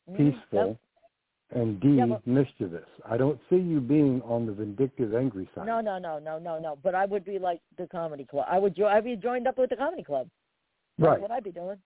[0.09, 0.17] Mhm.
[0.17, 0.79] peaceful.
[1.51, 2.87] And D, Yeah, but- mischievous.
[3.05, 5.65] I don't see you being on the vindictive, angry side.
[5.65, 6.77] No, no, no, no, no, no.
[6.83, 8.45] But I would be like the comedy club.
[8.49, 8.75] I would.
[8.75, 10.29] Jo- I'd be joined up with the comedy club.
[10.97, 11.21] That's Right.
[11.21, 11.77] what I'd be doing.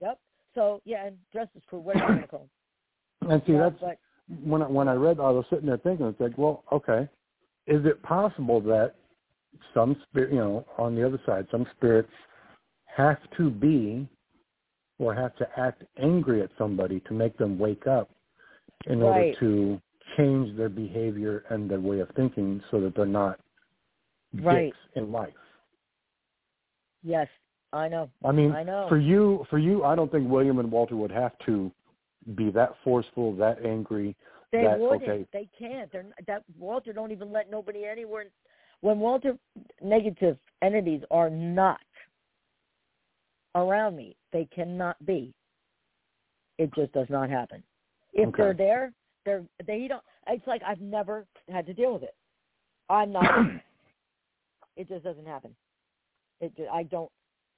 [0.00, 0.18] Yep.
[0.54, 1.78] So yeah, and Justice Crew.
[1.80, 2.48] What are you call?
[3.20, 3.30] them?
[3.30, 3.98] And see, Yeah, that's but
[4.44, 7.08] when I, when I read, I was sitting there thinking, it's like, well, okay,
[7.66, 8.94] is it possible that
[9.74, 12.10] some spirit, you know, on the other side, some spirits
[12.84, 14.06] have to be
[14.98, 18.10] or have to act angry at somebody to make them wake up
[18.86, 19.80] in order to
[20.16, 23.38] change their behavior and their way of thinking so that they're not
[24.34, 24.74] Right.
[24.94, 25.34] in life.
[27.02, 27.28] yes,
[27.72, 28.10] I know.
[28.24, 28.86] I mean, I know.
[28.88, 31.70] for you, for you, I don't think William and Walter would have to
[32.34, 34.16] be that forceful, that angry.
[34.50, 35.02] They that wouldn't.
[35.02, 35.90] okay, They can't.
[35.92, 38.26] They're not- that Walter don't even let nobody anywhere.
[38.80, 39.38] When Walter
[39.82, 41.80] negative entities are not
[43.54, 45.34] around me, they cannot be.
[46.58, 47.62] It just does not happen.
[48.18, 48.42] If Okay.
[48.42, 48.92] they're there,
[49.24, 50.02] they're they don't.
[50.26, 52.14] It's like I've never had to deal with it.
[52.90, 53.24] I'm not.
[54.76, 55.54] it just doesn't happen.
[56.40, 57.10] It ju- I don't.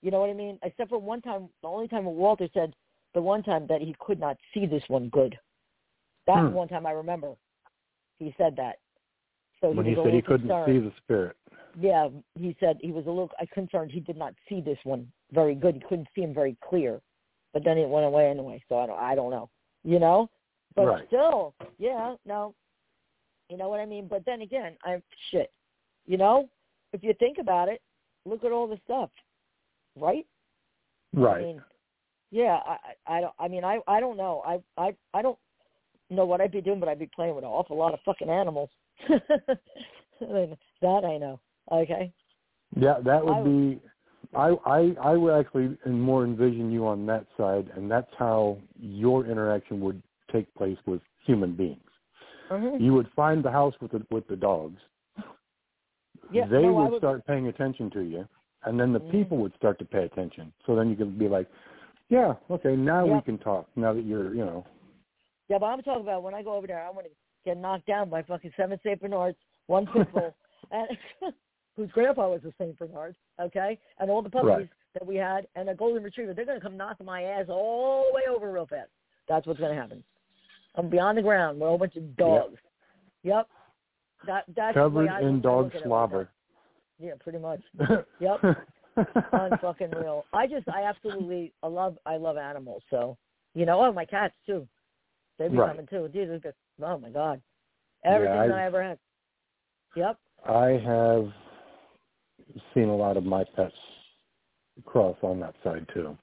[0.03, 0.59] You know what I mean?
[0.63, 2.75] Except for one time, the only time Walter said
[3.15, 5.39] the one time that he could not see this one good.
[6.27, 6.53] That Hmm.
[6.53, 7.35] one time I remember.
[8.19, 8.77] He said that.
[9.63, 10.67] So when he he was a said he couldn't concerned.
[10.67, 11.37] see the spirit.
[11.79, 13.93] Yeah, he said he was a little concerned.
[13.93, 15.77] He did not see this one very good.
[15.77, 17.01] He couldn't see him very clear.
[17.55, 18.63] But then it went away anyway.
[18.69, 18.99] So I don't.
[18.99, 19.49] I don't know.
[19.85, 20.29] You know.
[20.75, 21.07] But Right.
[21.09, 22.55] still, yeah, no.
[23.49, 24.07] You know what I mean?
[24.07, 25.53] But then again, I shit.
[26.07, 26.49] You know,
[26.93, 27.83] if you think about it,
[28.25, 29.11] look at all the stuff,
[29.97, 30.27] right?
[31.13, 31.41] Right.
[31.41, 31.63] I mean,
[32.31, 33.35] yeah, I, I I don't.
[33.39, 34.43] I mean, I, I don't know.
[34.47, 35.39] I, I, I don't
[36.11, 38.31] know what I'd be doing, but I'd be playing with an awful lot of fucking
[38.31, 38.71] animals.
[39.09, 41.41] that I know.
[41.73, 42.13] Okay.
[42.77, 43.81] yeah, that would I- be.
[44.37, 49.27] I I I would actually more envision you on that side, and that's how your
[49.27, 50.01] interaction would
[50.33, 51.81] take place with human beings.
[52.51, 52.83] Mm-hmm.
[52.83, 54.81] You would find the house with the with the dogs.
[56.33, 58.29] Yeah, they no, would would- start paying attention to you,
[58.65, 59.11] and then the Mhm.
[59.11, 60.53] people would start to pay attention.
[60.67, 61.49] So then you can be like,
[62.09, 64.65] "Yeah, okay, now we can talk." Now that you're, you know,
[65.49, 67.13] Yeah, but I'm talking about when I go over there, I want to
[67.45, 70.33] get knocked down by fucking seven Saint Bernards, one pit bull,
[70.71, 70.89] and
[71.77, 74.69] whose grandpa was a Saint Bernard, okay, and all the puppies Right.
[74.95, 76.35] that we had, and a golden retriever.
[76.35, 78.91] They're gonna come knocking my ass all the way over real fast.
[79.27, 80.05] That's what's gonna happen.
[80.77, 82.59] I'm beyond the ground with a whole bunch of dogs.
[83.23, 83.49] Yep.
[84.27, 86.29] That that's Covered in dog look at it like slobber.
[86.99, 87.61] Yeah, pretty much.
[88.21, 88.41] Yep.
[89.33, 90.25] Unfucking real.
[90.33, 92.83] I just I absolutely I love I love animals.
[92.91, 93.17] So
[93.55, 94.67] you know, oh my cats too.
[95.39, 95.71] They be Right.
[95.71, 96.11] coming too.
[96.13, 97.41] They're just oh my god,
[98.05, 98.99] everything I've- I ever had.
[99.97, 100.19] Yep.
[100.47, 101.33] I have
[102.75, 103.75] seen a lot of my pets
[104.85, 106.17] cross on that side too.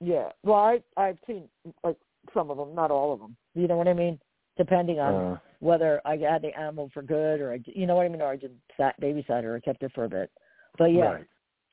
[0.00, 0.30] Yeah.
[0.42, 1.48] Well, I I've seen
[1.84, 1.96] like
[2.34, 3.36] some of them, not all of them.
[3.54, 4.18] You know what I mean?
[4.56, 8.06] Depending on Uh, whether I had the animal for good or I, you know what
[8.06, 10.30] I mean, or I just sat babysat her or kept it for a bit.
[10.76, 11.26] But yeah, Right.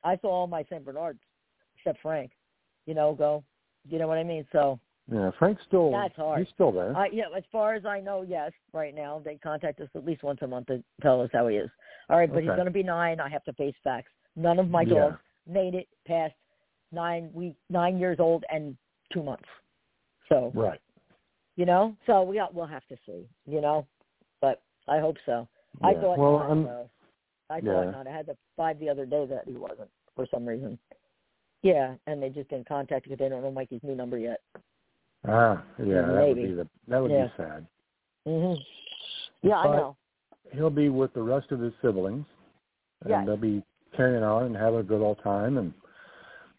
[0.04, 1.20] I saw all my Saint Bernards
[1.76, 2.32] except Frank.
[2.86, 3.44] You know, go.
[3.88, 4.46] You know what I mean?
[4.52, 4.78] So
[5.08, 6.40] Yeah, Frank's still That's hard.
[6.40, 6.96] he's still there.
[6.96, 10.24] I yeah, as far as I know, yes, right now they contact us at least
[10.24, 11.70] once a month to tell us how he is.
[12.08, 13.20] All right, but he's going to be nine.
[13.20, 14.10] I have to face facts.
[14.34, 14.94] None of my Yeah.
[14.94, 16.34] dogs made it past
[16.92, 18.76] nine week, nine years old and
[19.12, 19.48] two months.
[20.28, 20.80] So right.
[21.56, 23.26] you know, so we got we'll have to see.
[23.46, 23.86] You know,
[24.40, 25.48] but I hope so.
[25.82, 26.50] I thought well, not.
[26.50, 26.90] I'm, so.
[27.50, 27.72] I yeah.
[27.72, 28.06] thought not.
[28.06, 30.78] I had the five the other day that he wasn't for some reason.
[31.62, 34.40] Yeah, and they just didn't contact because they don't know Mikey's new number yet.
[35.28, 36.48] ah, yeah, that would Maybe.
[36.48, 37.26] be the that would Yeah.
[37.26, 37.66] be sad.
[38.26, 38.58] Mhm.
[39.42, 39.96] Yeah, I know.
[40.52, 42.26] He'll be with the rest of his siblings,
[43.00, 43.26] and Yes.
[43.26, 43.62] they'll be
[43.92, 45.72] carrying on and having a good old time and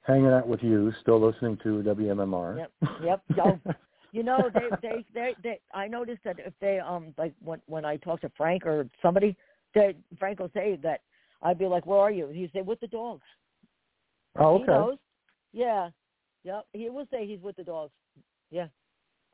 [0.08, 2.66] hanging out with you, still listening to WMMR.
[3.04, 3.60] Yep, yep.
[3.68, 3.74] Oh,
[4.14, 7.84] You know, they, they, they, they, I noticed that if they, um, like when when
[7.84, 9.36] I talk to Frank or somebody,
[9.76, 11.02] that Frank will say that
[11.42, 13.22] I'd be like, "Where are you?" He'd say, "With the dogs."
[14.40, 14.72] oh, He okay.
[14.72, 14.98] knows.
[15.52, 15.90] Yeah,
[16.46, 16.66] yep.
[16.72, 17.92] He will say he's with the dogs.
[18.50, 18.68] Yeah,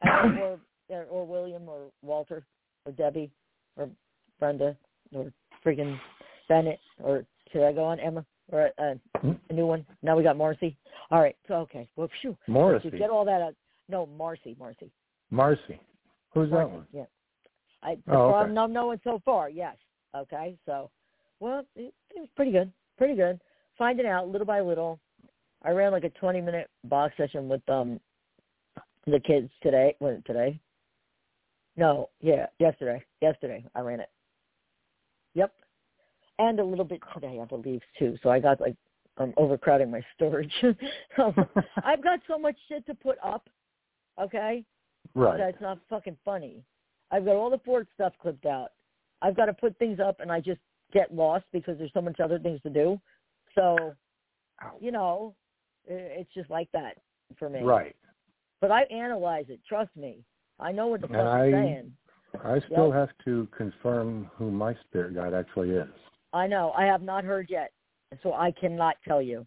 [0.04, 0.60] or
[0.90, 2.44] or or William or Walter
[2.86, 3.32] or Debbie
[3.78, 3.90] or
[4.40, 4.76] Brenda
[5.14, 5.32] or
[5.64, 6.00] friggin'
[6.50, 9.32] Bennett or should I go on Emma or uh, Hmm?
[9.50, 9.86] a new one?
[10.02, 10.78] Now we got Marcy.
[11.12, 11.88] All right, so okay.
[11.96, 12.38] Well, phew.
[12.48, 12.90] Morrissey.
[12.92, 13.56] You get all that out.
[13.90, 14.92] No, Marcy, Marcy.
[15.32, 15.80] Marcy.
[16.34, 16.88] Who's that one?
[16.94, 17.04] Yeah.
[17.82, 18.58] I, Oh, well, okay.
[18.58, 19.76] I'm knowing so far, yes.
[20.16, 20.90] Okay, so,
[21.40, 22.72] well, it, it was pretty good.
[22.98, 23.40] Pretty good.
[23.78, 25.00] Finding out little by little.
[25.64, 28.00] I ran like a 20 minute box session with um
[29.08, 29.96] the kids today.
[30.00, 30.60] Was it today?
[31.76, 33.04] No, yeah, yesterday.
[33.22, 34.10] Yesterday I ran it.
[36.40, 38.18] And a little bit today, I believe, too.
[38.24, 38.76] So I got like
[39.18, 40.52] I'm overcrowding my storage.
[41.20, 41.36] Um,
[41.84, 43.48] I've got so much shit to put up.
[44.20, 44.64] Okay?
[45.14, 45.38] right.
[45.38, 46.64] That's not fucking funny.
[47.12, 48.70] I've got all the Ford stuff clipped out.
[49.22, 50.60] I've got to put things up, and I just
[50.92, 53.00] get lost because there's so much other things to do.
[53.56, 53.94] So,
[54.80, 55.36] you know,
[55.86, 56.98] it's just like that
[57.38, 57.62] for me.
[57.62, 57.96] Right.
[58.60, 59.60] But I analyze it.
[59.68, 60.24] Trust me.
[60.60, 61.96] I know what the fuck I- saying.
[62.44, 62.96] I still Yep.
[62.96, 65.94] have to confirm who my spirit guide actually is.
[66.34, 66.72] I know.
[66.76, 67.72] I have not heard yet,
[68.22, 69.46] so I cannot tell you.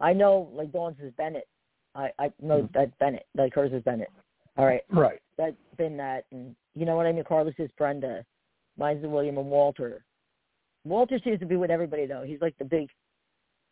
[0.00, 1.48] I know, like Dawn's is Bennett.
[1.94, 2.72] I I know Mhm.
[2.72, 4.10] that Bennett, like hers is Bennett.
[4.56, 4.84] All right.
[4.90, 5.20] Right.
[5.36, 7.22] that's been that and you know what I mean?
[7.24, 8.24] Carlos is Brenda.
[8.76, 10.04] Mine's the William and Walter.
[10.84, 12.22] Walter seems to be with everybody though.
[12.22, 12.90] He's like the big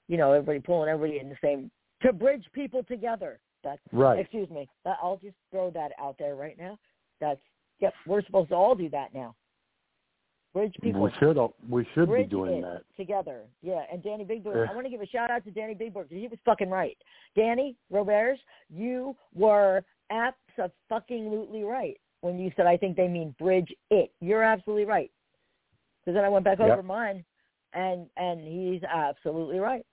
[0.09, 1.71] you know, everybody pulling everybody in the same
[2.03, 3.41] to bridge people together.
[3.65, 4.21] That's Right.
[4.21, 4.69] excuse me.
[4.85, 6.79] I'll just throw that out there right now.
[7.19, 7.41] That's
[7.81, 9.35] yep, we're supposed to all do that now.
[10.57, 11.37] Bridge people We should
[11.69, 12.83] we should be doing that.
[12.97, 13.43] together.
[13.61, 14.57] Yeah, and Danny Big Bird.
[14.65, 14.73] Yeah.
[14.73, 16.71] I want to give a shout out to Danny Big Bird because he was fucking
[16.71, 16.97] right.
[17.37, 18.41] Danny Roberts,
[18.75, 24.13] you were absolutely right when you said I think they mean bridge it.
[24.23, 25.11] You're absolutely right.
[26.01, 26.71] Because then I went back Yep.
[26.71, 27.23] over mine,
[27.75, 29.85] and and he's absolutely right.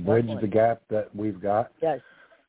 [0.00, 0.48] Bridge Definitely.
[0.48, 1.70] the gap that we've got.
[1.80, 2.00] Yes.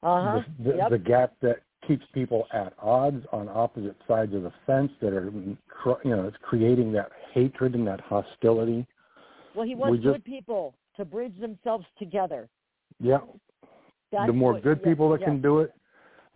[0.01, 0.41] Uh huh.
[0.63, 0.89] The, the, Yep.
[0.89, 5.25] the gap that keeps people at odds on opposite sides of the fence that are,
[5.29, 8.87] you know, it's creating that hatred and that hostility.
[9.53, 12.49] Well, he wants we just- good people to bridge themselves together.
[12.99, 13.19] Yeah.
[14.11, 15.27] That's the more what- good yes, people that yes.
[15.27, 15.73] can do it,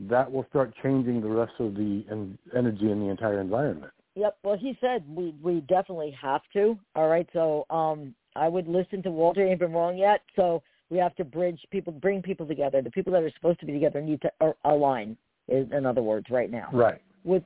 [0.01, 3.91] that will start changing the rest of the en- energy in the entire environment.
[4.15, 4.37] Yep.
[4.43, 6.77] Well, he said we we definitely have to.
[6.95, 7.27] All right.
[7.31, 9.45] So um, I would listen to Walter.
[9.47, 10.21] Ain't been wrong yet.
[10.35, 12.81] So we have to bridge people, bring people together.
[12.81, 15.15] The people that are supposed to be together need to a- align.
[15.47, 17.01] In other words, right now Right.
[17.23, 17.43] with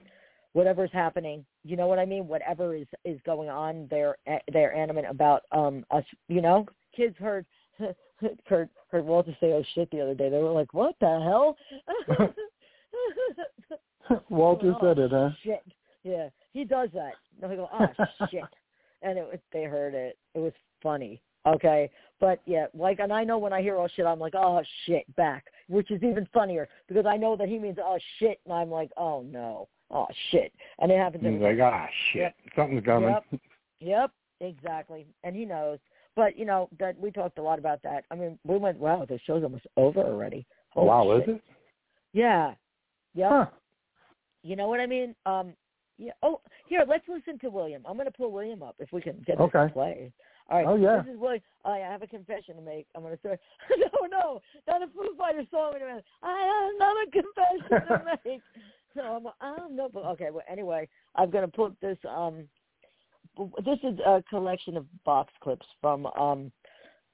[0.54, 1.46] whatever's happening.
[1.64, 2.28] You know what I mean?
[2.28, 4.18] Whatever is is going on, they're
[4.52, 6.04] they're animate about um us.
[6.28, 7.46] You know, kids heard.
[8.46, 10.30] Heard heard Walter say "oh shit" the other day.
[10.30, 11.58] They were like, "What the hell?"
[14.30, 15.30] Walter Oh, said it, huh?
[15.44, 15.64] Shit.
[16.04, 17.14] Yeah, he does that.
[17.42, 18.44] They go, oh shit,
[19.02, 20.18] and it was, they heard it.
[20.36, 21.22] It was funny.
[21.46, 21.90] Okay,
[22.20, 25.14] but yeah, like, and I know when I hear oh shit, I'm like, oh shit,
[25.16, 28.70] back, which is even funnier because I know that he means oh shit, and I'm
[28.70, 31.24] like, oh no, oh shit, and it happens.
[31.26, 32.36] He's like, ah, shit, Yep.
[32.56, 33.10] something's coming.
[33.10, 33.42] Yep.
[33.80, 35.06] Yep, exactly.
[35.24, 35.80] And he knows.
[36.16, 38.06] But, you know, that we talked a lot about that.
[38.12, 40.46] I mean, we went, wow, the show's almost over already.
[40.70, 41.30] Holy wow, shit.
[41.30, 41.42] is it?
[42.14, 42.54] Yeah.
[43.16, 43.30] Yep.
[43.32, 43.46] Huh.
[44.44, 45.16] You know what I mean?
[45.26, 45.54] Um,
[45.98, 46.12] yeah.
[46.22, 47.82] Oh, here, let's listen to William.
[47.88, 49.68] I'm going to pull William up if we can get this Okay.
[49.68, 50.12] to play.
[50.50, 50.68] All right.
[50.68, 51.02] Oh, yeah.
[51.04, 51.42] This is William.
[51.66, 52.86] Oh, yeah, I have a confession to make.
[52.96, 53.40] I'm going to start.
[53.78, 55.72] no, no, not a Foo Fighters song.
[55.74, 56.06] Wait a minute.
[56.22, 58.42] I have another confession to make.
[58.96, 59.90] So I'm, I don't know.
[59.92, 60.30] But okay.
[60.32, 61.98] Well, anyway, I'm going to put this.
[62.08, 62.48] Um,
[63.66, 66.52] this is a collection of box clips from um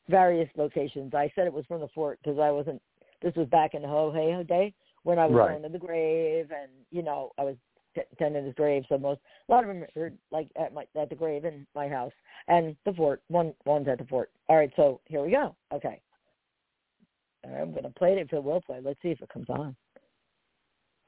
[0.10, 1.14] various locations.
[1.14, 2.82] I said it was from the fort because I wasn't.
[3.22, 4.74] This was back in the Ho Hey Ho day
[5.04, 5.50] when I was Right.
[5.52, 7.56] going to the grave, and you know I was
[7.96, 8.84] t- tending his grave.
[8.90, 11.88] So most a lot of them are like at my at the grave in my
[11.88, 12.14] house
[12.48, 13.22] and the fort.
[13.28, 14.32] One one's at the fort.
[14.48, 15.56] All right, so here we go.
[15.72, 16.02] Okay,
[17.46, 18.80] right, I'm gonna play it if it will play.
[18.82, 19.76] Let's see if it comes on.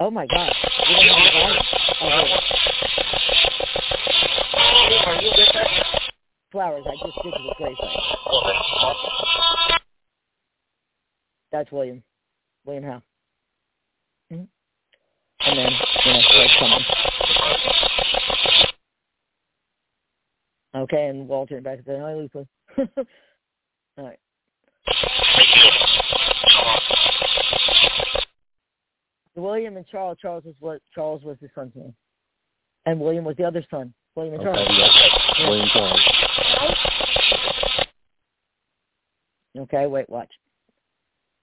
[0.01, 0.51] Oh my God!
[0.89, 2.41] We don't have the.
[6.51, 6.83] Flowers.
[6.87, 7.77] I just did the site.
[11.51, 12.01] That's William.
[12.65, 13.03] William Howe.
[14.31, 14.47] Mhm.
[15.41, 16.85] And then, you know, Fred's coming.
[20.73, 22.47] Okay, and Walter back and saying, hi, Lisa.
[23.97, 24.19] All right.
[29.35, 30.17] William and Charles.
[30.21, 30.81] Charles was what?
[30.93, 31.93] Charles was his son's name,
[32.85, 33.93] and William was the other son.
[34.15, 34.77] William and Okay, Charles.
[35.39, 35.49] yeah.
[35.49, 35.99] William Charles.
[39.57, 40.31] Okay, wait, watch.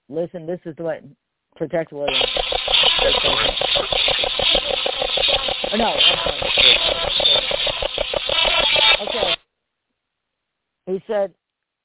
[0.09, 1.01] Listen, this is the way.
[1.57, 2.23] Protect William.
[5.71, 6.41] Oh, no, I'm sorry.
[9.03, 9.37] Okay.
[10.87, 11.35] He said,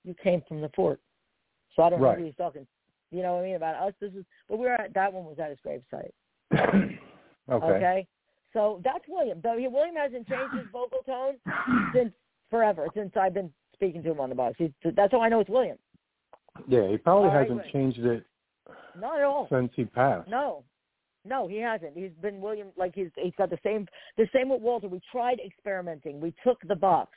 [0.05, 0.99] you came from the fort.
[1.75, 2.65] So I don't know who he's talking.
[3.13, 3.93] You know what I mean about us?
[4.01, 6.97] This is, but we were at, that one was at his gravesite.
[7.51, 8.07] okay.
[8.53, 9.39] So that's William.
[9.43, 11.35] Though he- William hasn't changed his vocal tone
[11.93, 12.11] since
[12.49, 14.55] forever, since I've been speaking to him on the box.
[14.57, 15.77] He's, that's how I know it's William.
[16.67, 17.71] Yeah, he probably All hasn't right.
[17.71, 18.25] changed it
[18.99, 19.47] Not at all.
[19.51, 20.29] since he passed.
[20.29, 20.63] No,
[21.25, 21.95] no, he hasn't.
[21.95, 22.67] He's been William.
[22.77, 23.87] Like he's he's got the same
[24.17, 24.87] the same with Walter.
[24.87, 26.19] We tried experimenting.
[26.19, 27.11] We took the box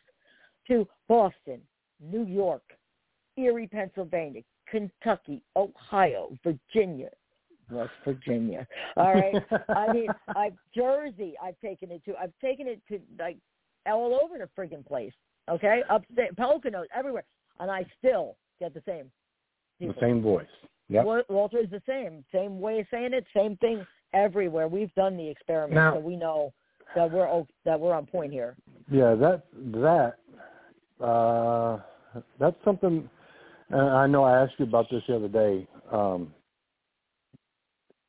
[0.68, 1.60] to Boston,
[2.00, 2.62] New York,
[3.36, 7.10] Erie, Pennsylvania, Kentucky, Ohio, Virginia,
[7.70, 8.66] West Virginia.
[8.96, 9.42] All right.
[9.68, 11.34] I mean, I've Jersey.
[11.42, 12.14] I've taken it to.
[12.20, 13.38] I've taken it to like
[13.86, 15.12] all over the friggin' place.
[15.48, 17.24] Okay, upstate, Poconos, everywhere,
[17.60, 19.10] and I still get the same.
[19.80, 20.46] the same voice.
[20.88, 24.66] Wa- Walter is the same, same way of saying it, same thing everywhere.
[24.68, 26.52] We've done the experiment, Now- so we know
[26.94, 28.56] that we're that we're on point here.
[28.90, 29.42] Yeah, that
[29.72, 31.78] that uh,
[32.38, 33.08] that's something.
[33.72, 35.66] Uh, I know I asked you about this the other day.
[35.92, 36.32] Um,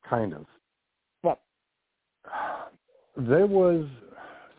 [0.08, 0.46] kind of.
[1.22, 1.40] What?
[3.16, 3.86] There was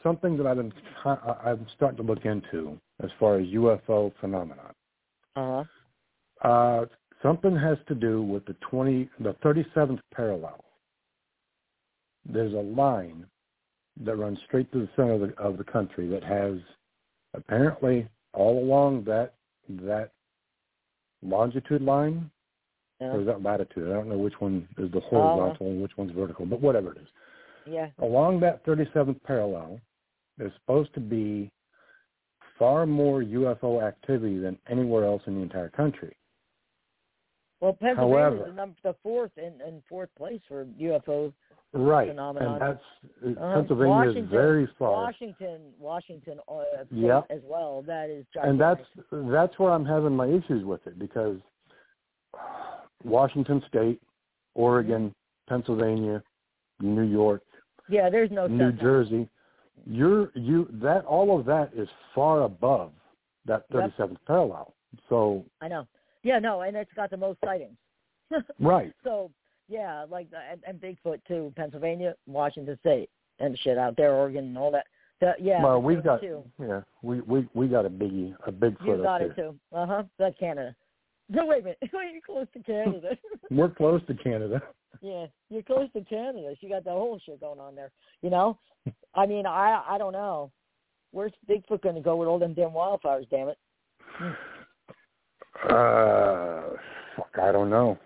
[0.04, 0.74] something that I've been
[1.06, 4.74] I'm starting to look into as far as UFO phenomenon.
[5.36, 5.64] Uh
[6.44, 6.48] huh.
[6.48, 6.86] Uh,
[7.22, 10.64] something has to do with the twenty the thirty seventh parallel.
[12.26, 13.26] There's a line
[14.04, 16.58] that runs straight through the center of the, of the country that has
[17.34, 19.34] apparently all along that
[19.70, 20.12] that
[21.22, 22.30] longitude line
[23.00, 23.08] Yeah.
[23.08, 23.90] or is that latitude?
[23.90, 25.70] I don't know which one is the horizontal oh.
[25.72, 27.08] and which one's vertical, but whatever it is.
[27.66, 27.90] yeah.
[28.00, 29.80] Along that 37th parallel
[30.40, 31.52] is supposed to be
[32.58, 36.16] far more UFO activity than anywhere else in the entire country.
[37.62, 41.34] Well, Pennsylvania However- is the, number, the fourth in, in fourth place for UFO.
[41.72, 42.54] Right, Phenomenon.
[42.54, 43.54] and that's Uh-huh.
[43.56, 44.92] Pennsylvania is very far.
[44.92, 47.28] Washington, Washington, uh, Yep.
[47.30, 47.84] as well.
[47.84, 48.26] That is.
[48.36, 51.38] and that's that's where I'm having my issues with it because
[53.04, 54.02] Washington State,
[54.56, 55.14] Oregon,
[55.48, 56.24] Pennsylvania,
[56.80, 57.44] New York,
[57.88, 58.10] yeah.
[58.10, 59.30] There's no New such- Jersey,
[59.86, 62.92] you're you that all of that is far above
[63.46, 63.92] that Yep.
[63.98, 64.74] 37th parallel.
[65.08, 65.88] So I know.
[66.24, 67.78] Yeah, no, and it's got the most sightings.
[68.60, 69.32] right, So
[69.70, 73.10] yeah, like and, and Bigfoot too, Pennsylvania, Washington State,
[73.40, 74.86] and shit out there, Oregon, and all that.
[75.22, 76.44] The, yeah, well we've got too.
[76.60, 79.56] yeah we we we got a biggie a Bigfoot You got it too.
[79.74, 80.04] Uh huh.
[80.18, 80.76] That's Canada.
[81.30, 81.78] No, wait a minute.
[81.92, 83.18] You're close to Canada.
[83.52, 84.62] We're close to Canada.
[85.02, 86.56] yeah, you're close to Canada.
[86.60, 87.92] You got the whole shit going on there.
[88.22, 88.58] You know,
[89.14, 90.52] I mean, I I don't know.
[91.12, 93.30] Where's Bigfoot going to go with all them damn wildfires?
[93.30, 93.58] Damn it.
[95.62, 96.62] Uh,
[97.18, 97.98] fuck, I don't know.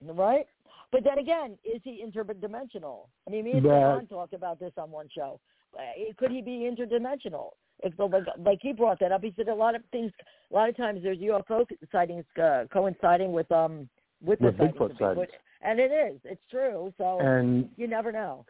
[0.00, 0.46] Right?
[0.94, 3.08] But then again, is he interdimensional?
[3.26, 5.40] I mean, me and John talked about this on one show.
[5.76, 5.80] Uh,
[6.18, 7.48] Could he be interdimensional?
[7.82, 10.12] If the, like, like he brought that up, he said a lot of things.
[10.52, 13.88] A lot of times there's UFO sightings uh, coinciding with um
[14.22, 15.28] with, With the sightings Bigfoot sightings.
[15.62, 16.20] and it is.
[16.22, 16.94] It's true.
[16.96, 18.44] So And you never know.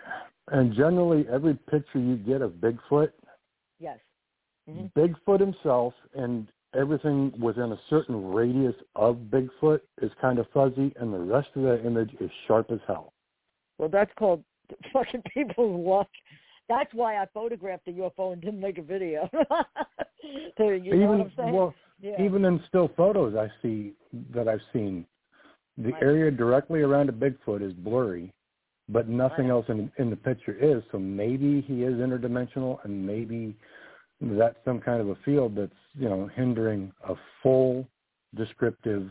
[0.49, 3.09] and generally every picture you get of Bigfoot,
[3.81, 4.01] Yes.
[4.69, 10.93] hmm Bigfoot himself and everything within a certain radius of Bigfoot is kind of fuzzy,
[10.97, 13.12] and the rest of that image is sharp as hell.
[13.79, 14.45] Well, that's called
[14.93, 16.09] fucking people's luck.
[16.68, 19.29] That's why I photographed the UFO and didn't make a video.
[20.59, 21.55] so, you know even what I'm saying?
[21.55, 22.22] well, yeah.
[22.22, 23.95] even in still photos I see
[24.35, 25.07] that I've seen,
[25.77, 26.03] the Right.
[26.03, 28.33] area directly around a Bigfoot is blurry,
[28.89, 29.51] but nothing Right.
[29.51, 30.83] else in in the picture is.
[30.93, 33.57] So maybe he is interdimensional, and maybe
[34.33, 37.87] that's some kind of a field that's you know hindering a full
[38.35, 39.11] descriptive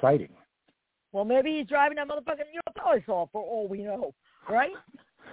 [0.00, 0.30] sighting.
[1.12, 4.14] Well, maybe he's driving that motherfucking UFO saw for all we know,
[4.48, 4.72] right?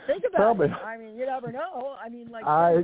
[0.08, 0.68] Think about Probably.
[0.68, 0.72] it.
[0.74, 1.96] I mean, you never know.
[2.04, 2.84] I mean, like, I-.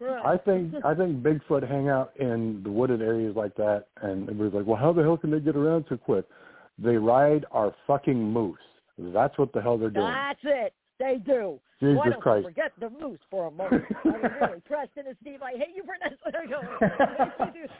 [0.00, 0.24] Right.
[0.24, 4.54] I think I think Bigfoot hang out in the wooded areas like that, and everybody's
[4.54, 6.24] like, "Well, how the hell can they get around so quick?"
[6.78, 8.56] They ride our fucking moose.
[8.96, 10.06] That's what the hell they're doing.
[10.06, 10.74] That's it.
[11.00, 11.58] They do.
[11.80, 12.42] Jesus Why don't Christ!
[12.44, 13.84] you forget the moose for a moment?
[14.04, 16.12] I mean, really, Preston and Steve, I hate you for that.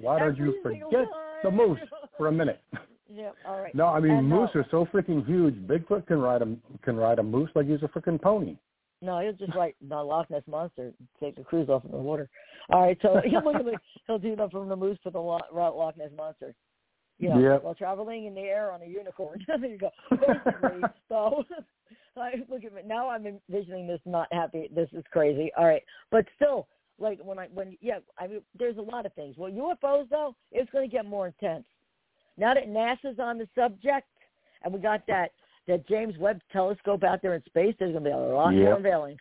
[0.00, 1.06] Why don't you forget
[1.42, 1.80] the moose
[2.16, 2.60] for a minute?
[3.08, 3.74] yeah, all right.
[3.74, 5.56] No, I mean And, moose are so freaking huge.
[5.66, 8.56] Bigfoot can ride a can ride a moose like he's a freaking pony.
[9.02, 11.96] No, he'll just write the Loch Ness monster, and take a cruise off in the
[11.96, 12.28] water.
[12.70, 13.76] All right, so he'll look at the,
[14.06, 16.54] he'll do that from the moose to the Lo- Loch Ness monster.
[17.20, 17.62] You know, Yep.
[17.64, 19.44] while traveling in the air on a unicorn.
[19.48, 19.90] there you go.
[20.10, 21.42] Basically, so
[22.16, 23.08] I look at it now.
[23.08, 24.68] I'm envisioning this not happy.
[24.74, 25.50] This is crazy.
[25.56, 26.66] All right, but still,
[26.98, 29.36] like when I when yeah, I mean, there's a lot of things.
[29.36, 31.64] Well, UFOs though, it's going to get more intense.
[32.36, 34.06] Now that NASA's on the subject,
[34.62, 35.30] and we got that
[35.66, 38.62] that James Webb telescope out there in space, there's going to be a lot more
[38.62, 38.76] Yep.
[38.78, 39.16] unveiling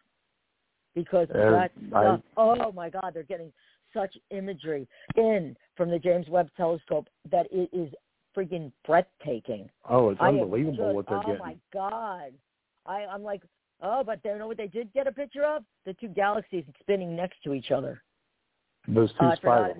[0.95, 3.51] because Uh, that I- Oh my God, they're getting
[3.93, 7.93] such imagery in from the James Webb telescope that it is
[8.35, 9.69] freaking breathtaking.
[9.89, 11.41] Oh, it's I unbelievable just- what they're oh getting.
[11.41, 12.33] Oh my God,
[12.87, 13.43] I I'm like,
[13.81, 15.63] oh, but they know what they did get a picture of?
[15.85, 18.01] The two galaxies spinning next to each other.
[18.87, 19.77] Those two oh, forgot spirals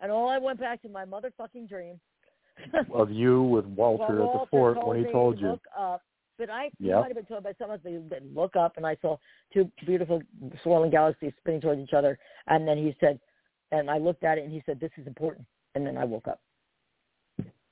[0.00, 2.00] And all I went back to my motherfucking dream.
[2.94, 5.50] of you with Walter Well, at the fort when he told to you.
[5.50, 6.02] Look up,
[6.38, 7.00] but I you Yep.
[7.00, 8.02] might have been told by someone to
[8.34, 9.18] look up, and I saw
[9.52, 10.22] two beautiful
[10.62, 12.18] swirling galaxies spinning towards each other.
[12.46, 13.20] And then he said,
[13.72, 16.28] and I looked at it, and he said, "This is important." And then I woke
[16.28, 16.40] up.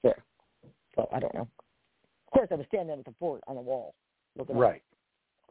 [0.03, 0.22] There.
[0.95, 1.49] So I don't know.
[2.26, 3.95] Of course, I was standing at the fort on the wall,
[4.37, 4.82] looking up Right.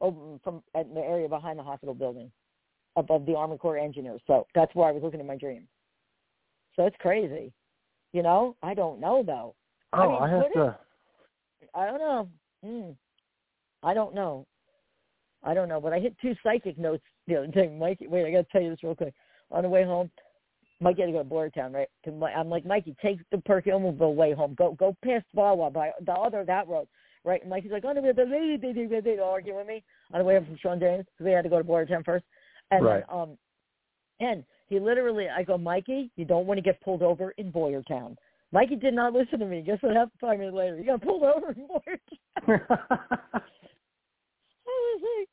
[0.02, 2.32] over from at the area behind the hospital building,
[2.96, 4.22] above the Army Corps engineers.
[4.28, 5.68] So that's where I was looking in my dream.
[6.76, 7.54] So it's crazy.
[8.12, 9.56] You know, I don't know though.
[9.94, 10.80] Oh, I mean, I have to.
[11.76, 12.30] I don't know.
[12.66, 12.96] Mm.
[13.84, 14.46] I don't know.
[15.44, 15.82] I don't know.
[15.82, 17.68] But I hit two psychic notes the other day.
[17.68, 19.14] Mikey, wait, I got to tell you this real quick.
[19.52, 20.10] On the way home,
[20.80, 21.88] Mikey had to go to Boyertown, right?
[22.12, 24.56] My, I'm like, Mikey, take the Perkiomenville way home.
[24.56, 26.88] Go go past Wawa by the other that road,
[27.24, 27.42] right?
[27.42, 30.36] And Mikey's like, oh, no, the lady they're they arguing with me on the way
[30.36, 32.26] home from Sean James because they had to go to Boyertown first.
[32.72, 33.04] And Right.
[33.08, 33.38] then, um,
[34.20, 38.16] and he literally, I go, Mikey, you don't want to get pulled over in Boyertown.
[38.52, 39.62] Mikey did not listen to me.
[39.62, 40.78] Guess what happened five minutes later?
[40.78, 42.60] He got pulled over in Boyertown.
[44.66, 45.30] I was like,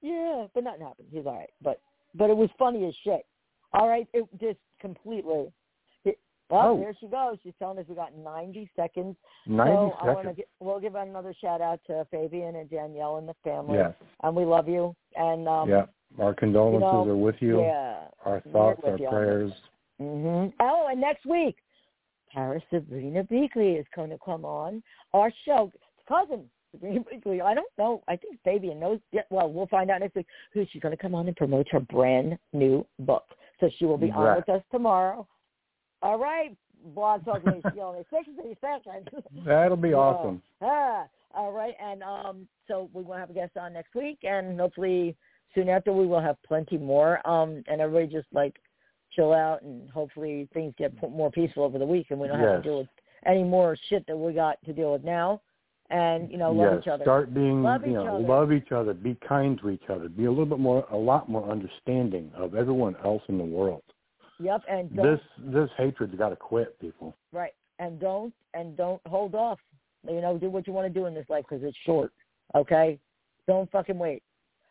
[0.00, 1.08] yeah, but nothing happened.
[1.10, 1.50] He's all right.
[1.62, 1.80] But
[2.14, 3.22] but it was funny as shit.
[3.72, 5.52] All right, it just completely.
[6.50, 6.78] Well, Oh.
[6.78, 7.36] there she goes.
[7.42, 9.16] She's telling us we got 90 seconds.
[9.46, 10.36] Ninety so I want to seconds.
[10.36, 13.76] get, we'll give another shout out to Fabian and Danielle and the family.
[13.78, 13.92] Yes.
[14.22, 14.94] And we love you.
[15.16, 15.86] And um, yeah.
[16.18, 17.60] Our condolences you know, are with you.
[17.60, 18.04] yeah.
[18.24, 19.10] Our thoughts, our you on this.
[19.10, 19.52] prayers.
[19.98, 21.56] hmm Oh, and next week,
[22.32, 24.82] Paris Sabrina Beakley is going to come on
[25.12, 25.70] our show.
[26.08, 27.42] Cousin Sabrina Beakley.
[27.42, 28.02] I don't know.
[28.08, 29.00] I think Fabian knows.
[29.30, 31.80] Well, we'll find out next week who she's going to come on and promote her
[31.80, 33.24] brand new book.
[33.60, 35.26] So she will be on with us tomorrow.
[36.02, 36.56] All right,
[36.94, 39.08] Blog Talk only 60 seconds.
[39.44, 40.42] That'll be awesome.
[40.62, 44.58] Ah, all right, and um, so we will have a guest on next week, and
[44.58, 45.16] hopefully
[45.54, 47.26] soon after we will have plenty more.
[47.28, 48.56] Um, and everybody just like
[49.14, 52.62] chill out, and hopefully things get more peaceful over the week, and we don't have
[52.62, 52.88] to deal with
[53.26, 55.40] any more shit that we got to deal with now.
[55.90, 56.82] And you know, love yes.
[56.82, 57.04] each other.
[57.04, 58.28] Start being, Love you know, other.
[58.28, 58.92] love each other.
[58.92, 60.08] Be kind to each other.
[60.08, 63.82] Be a little bit more, a lot more understanding of everyone else in the world.
[64.40, 65.20] Yep, and don't This
[65.52, 67.16] this hatred's got to quit, people.
[67.32, 69.58] right, and don't and don't hold off.
[70.08, 72.12] You know, do what you want to do in this life because it's short.
[72.54, 72.98] Okay,
[73.46, 74.22] don't fucking wait.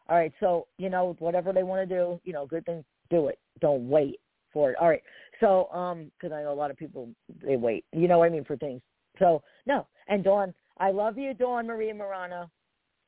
[0.09, 3.27] All right, so you know whatever they want to do, you know, good thing, do
[3.27, 3.39] it.
[3.59, 4.19] Don't wait
[4.53, 4.77] for it.
[4.79, 5.03] All right,
[5.41, 7.09] so um, because I know a lot of people
[7.43, 7.83] they wait.
[7.91, 8.81] You know what I mean for things.
[9.19, 12.49] So no, and Dawn, I love you, Dawn Maria Morano.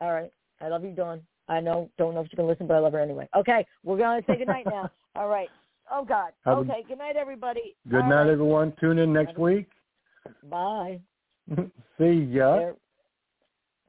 [0.01, 1.21] All right, I love you, Dawn.
[1.47, 3.27] I know, don't know if you can listen, but I love her anyway.
[3.35, 4.91] Okay, we're gonna say good night now.
[5.15, 5.49] All right.
[5.91, 6.31] Oh God.
[6.45, 6.83] Have a- Okay.
[6.87, 7.75] Good night, everybody.
[7.89, 8.29] Good All night, right.
[8.31, 8.73] everyone.
[8.79, 9.67] Tune in next week.
[10.49, 10.99] Bye.
[11.97, 12.55] See ya.
[12.57, 12.75] There-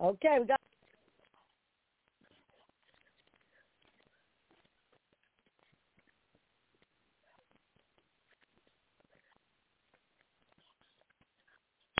[0.00, 0.58] Okay, we got